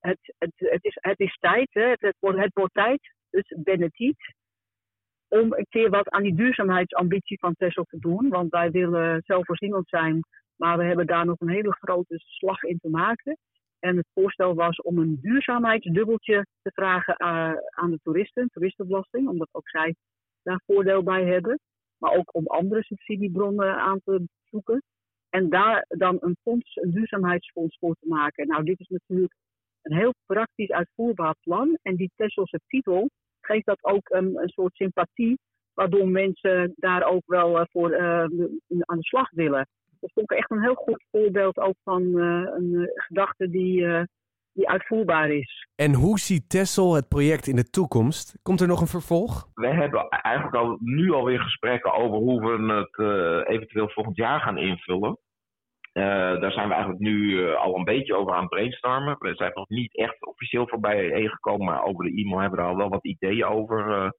Het, 0.00 0.34
het, 0.38 0.52
het, 0.56 0.84
is, 0.84 0.96
het 1.00 1.20
is 1.20 1.36
tijd, 1.36 1.68
hè? 1.70 1.88
Het, 1.88 2.00
het, 2.00 2.16
wordt, 2.18 2.38
het 2.38 2.54
wordt 2.54 2.74
tijd, 2.74 3.14
dus 3.30 3.54
Benetiet, 3.56 4.34
om 5.28 5.52
een 5.52 5.66
keer 5.68 5.90
wat 5.90 6.08
aan 6.10 6.22
die 6.22 6.34
duurzaamheidsambitie 6.34 7.38
van 7.38 7.54
Tesla 7.54 7.82
te 7.82 7.98
doen. 7.98 8.28
Want 8.28 8.50
wij 8.50 8.70
willen 8.70 9.22
zelfvoorzienend 9.24 9.88
zijn, 9.88 10.20
maar 10.56 10.78
we 10.78 10.84
hebben 10.84 11.06
daar 11.06 11.26
nog 11.26 11.40
een 11.40 11.50
hele 11.50 11.72
grote 11.72 12.18
slag 12.18 12.62
in 12.62 12.78
te 12.78 12.88
maken. 12.88 13.36
En 13.78 13.96
het 13.96 14.08
voorstel 14.12 14.54
was 14.54 14.80
om 14.80 14.98
een 14.98 15.18
duurzaamheidsdubbeltje 15.20 16.46
te 16.62 16.70
vragen 16.74 17.14
uh, 17.18 17.52
aan 17.70 17.90
de 17.90 17.98
toeristen, 18.02 18.48
toeristenbelasting, 18.48 19.28
omdat 19.28 19.48
ook 19.52 19.68
zij 19.68 19.94
daar 20.42 20.62
voordeel 20.66 21.02
bij 21.02 21.24
hebben. 21.24 21.58
Maar 21.98 22.12
ook 22.12 22.34
om 22.34 22.46
andere 22.46 22.82
subsidiebronnen 22.82 23.76
aan 23.76 24.00
te 24.04 24.28
zoeken. 24.44 24.82
En 25.30 25.48
daar 25.48 25.84
dan 25.88 26.16
een 26.20 26.36
fonds, 26.42 26.76
een 26.76 26.90
duurzaamheidsfonds 26.90 27.78
voor 27.78 27.96
te 28.00 28.08
maken. 28.08 28.46
Nou, 28.46 28.64
dit 28.64 28.80
is 28.80 28.88
natuurlijk 28.88 29.34
een 29.82 29.96
heel 29.96 30.14
praktisch 30.26 30.70
uitvoerbaar 30.70 31.34
plan. 31.40 31.78
En 31.82 31.96
die 31.96 32.10
Tesselse 32.16 32.60
titel 32.66 33.08
geeft 33.40 33.66
dat 33.66 33.84
ook 33.84 34.08
een, 34.10 34.40
soort 34.44 34.74
sympathie, 34.74 35.38
waardoor 35.74 36.08
mensen 36.08 36.72
daar 36.76 37.02
ook 37.02 37.22
wel 37.26 37.60
uh, 37.60 37.64
voor 37.70 37.90
uh, 37.90 37.98
aan 38.80 38.98
de 38.98 39.04
slag 39.04 39.30
willen. 39.30 39.68
Dat 40.00 40.12
vond 40.12 40.30
ik 40.30 40.38
echt 40.38 40.50
een 40.50 40.62
heel 40.62 40.74
goed 40.74 41.04
voorbeeld 41.10 41.58
ook 41.58 41.76
van 41.82 42.02
uh, 42.02 42.50
een 42.56 42.90
gedachte 42.94 43.50
die, 43.50 43.86
die 44.52 44.68
uitvoerbaar 44.68 45.30
is. 45.30 45.68
En 45.76 45.94
hoe 45.94 46.18
ziet 46.18 46.48
Tessel 46.48 46.94
het 46.94 47.08
project 47.08 47.46
in 47.46 47.56
de 47.56 47.70
toekomst? 47.70 48.38
Komt 48.42 48.60
er 48.60 48.66
nog 48.66 48.80
een 48.80 48.86
vervolg? 48.86 49.48
We 49.54 49.66
hebben 49.66 50.08
eigenlijk 50.08 50.54
al, 50.54 50.76
nu 50.80 51.12
alweer 51.12 51.40
gesprekken 51.40 51.92
over 51.92 52.18
hoe 52.18 52.40
we 52.40 52.72
het 52.72 52.98
uh, 52.98 53.54
eventueel 53.54 53.88
volgend 53.88 54.16
jaar 54.16 54.40
gaan 54.40 54.58
invullen. 54.58 55.18
Uh, 55.92 56.04
daar 56.40 56.52
zijn 56.52 56.68
we 56.68 56.74
eigenlijk 56.74 57.02
nu 57.02 57.30
uh, 57.30 57.56
al 57.56 57.76
een 57.76 57.84
beetje 57.84 58.16
over 58.16 58.32
aan 58.32 58.40
het 58.40 58.48
brainstormen. 58.48 59.16
We 59.18 59.34
zijn 59.34 59.50
nog 59.54 59.68
niet 59.68 59.96
echt 59.96 60.26
officieel 60.26 60.68
voorbij 60.68 61.28
gekomen, 61.28 61.66
maar 61.66 61.84
over 61.84 62.04
de 62.04 62.22
e-mail 62.22 62.40
hebben 62.40 62.58
we 62.58 62.64
er 62.64 62.70
al 62.70 62.76
wel 62.76 62.88
wat 62.88 63.04
ideeën 63.04 63.44
over. 63.44 64.12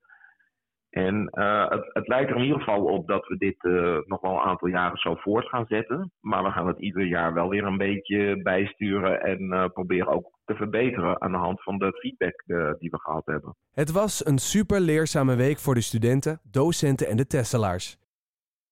En 0.92 1.30
uh, 1.32 1.68
het, 1.68 1.90
het, 1.92 2.08
lijkt 2.08 2.30
er 2.30 2.36
in 2.36 2.42
ieder 2.42 2.58
geval 2.58 2.84
op 2.84 3.06
dat 3.06 3.26
we 3.26 3.36
dit 3.36 3.64
uh, 3.64 3.98
nog 4.04 4.20
wel 4.20 4.32
een 4.32 4.48
aantal 4.48 4.68
jaren 4.68 4.98
zo 4.98 5.14
voort 5.14 5.48
gaan 5.48 5.66
zetten. 5.66 6.12
Maar 6.20 6.44
we 6.44 6.50
gaan 6.50 6.66
het 6.66 6.78
ieder 6.78 7.04
jaar 7.04 7.34
wel 7.34 7.48
weer 7.48 7.64
een 7.64 7.76
beetje 7.76 8.42
bijsturen 8.42 9.22
en 9.22 9.42
uh, 9.42 9.64
proberen 9.72 10.08
ook 10.08 10.30
te 10.44 10.54
verbeteren 10.54 11.20
aan 11.20 11.32
de 11.32 11.38
hand 11.38 11.62
van 11.62 11.78
de 11.78 11.98
feedback 12.00 12.42
die 12.78 12.90
we 12.90 12.98
gehad 13.00 13.26
hebben. 13.26 13.56
Het 13.72 13.92
was 13.92 14.26
een 14.26 14.38
super 14.38 14.80
leerzame 14.80 15.36
week 15.36 15.58
voor 15.58 15.74
de 15.74 15.80
studenten, 15.80 16.40
docenten 16.50 17.08
en 17.08 17.16
de 17.16 17.26
tesselaars. 17.26 17.98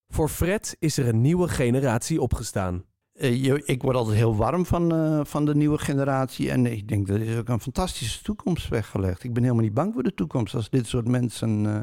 Voor 0.08 0.28
Fred 0.28 0.76
is 0.78 0.98
er 0.98 1.08
een 1.08 1.20
nieuwe 1.20 1.48
generatie 1.48 2.20
opgestaan. 2.20 2.84
Uh, 3.20 3.58
ik 3.64 3.82
word 3.82 3.96
altijd 3.96 4.16
heel 4.16 4.36
warm 4.36 4.66
van, 4.66 4.94
uh, 4.94 5.20
van 5.24 5.44
de 5.44 5.54
nieuwe 5.54 5.78
generatie. 5.78 6.50
En 6.50 6.66
ik 6.66 6.88
denk 6.88 7.06
dat 7.06 7.20
is 7.20 7.36
ook 7.36 7.48
een 7.48 7.60
fantastische 7.60 8.22
toekomst 8.22 8.68
weggelegd. 8.68 9.24
Ik 9.24 9.32
ben 9.32 9.42
helemaal 9.42 9.64
niet 9.64 9.74
bang 9.74 9.92
voor 9.92 10.02
de 10.02 10.14
toekomst 10.14 10.54
als 10.54 10.70
dit 10.70 10.86
soort 10.86 11.08
mensen 11.08 11.64
uh, 11.64 11.78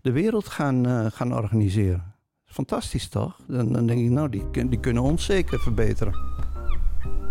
de 0.00 0.12
wereld 0.12 0.48
gaan, 0.48 1.10
gaan 1.12 1.34
organiseren. 1.34 2.14
Fantastisch 2.44 3.08
toch? 3.08 3.40
Dan, 3.46 3.72
dan, 3.72 3.86
denk 3.86 4.00
ik, 4.00 4.10
nou, 4.10 4.28
die, 4.28 4.68
die 4.68 4.80
kunnen 4.80 5.02
ons 5.02 5.24
zeker 5.24 5.60
verbeteren. 5.60 6.12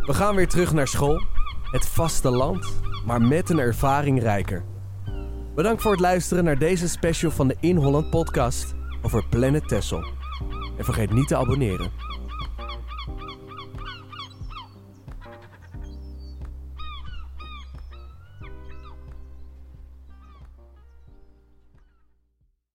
We 0.01 0.13
gaan 0.13 0.35
weer 0.35 0.47
terug 0.47 0.73
naar 0.73 0.87
school. 0.87 1.21
Het 1.71 1.85
vasteland, 1.85 2.73
maar 3.05 3.21
met 3.21 3.49
een 3.49 3.59
ervaring 3.59 4.21
rijker. 4.21 4.63
Bedankt 5.55 5.81
voor 5.81 5.91
het 5.91 5.99
luisteren 5.99 6.43
naar 6.43 6.57
deze 6.57 6.89
special 6.89 7.31
van 7.31 7.47
de 7.47 7.55
In 7.59 7.75
Holland 7.75 8.09
podcast 8.09 8.75
over 9.01 9.25
Planet 9.29 9.67
Tessel. 9.67 10.03
En 10.77 10.85
vergeet 10.85 11.13
niet 11.13 11.27
te 11.27 11.35
abonneren. 11.35 12.02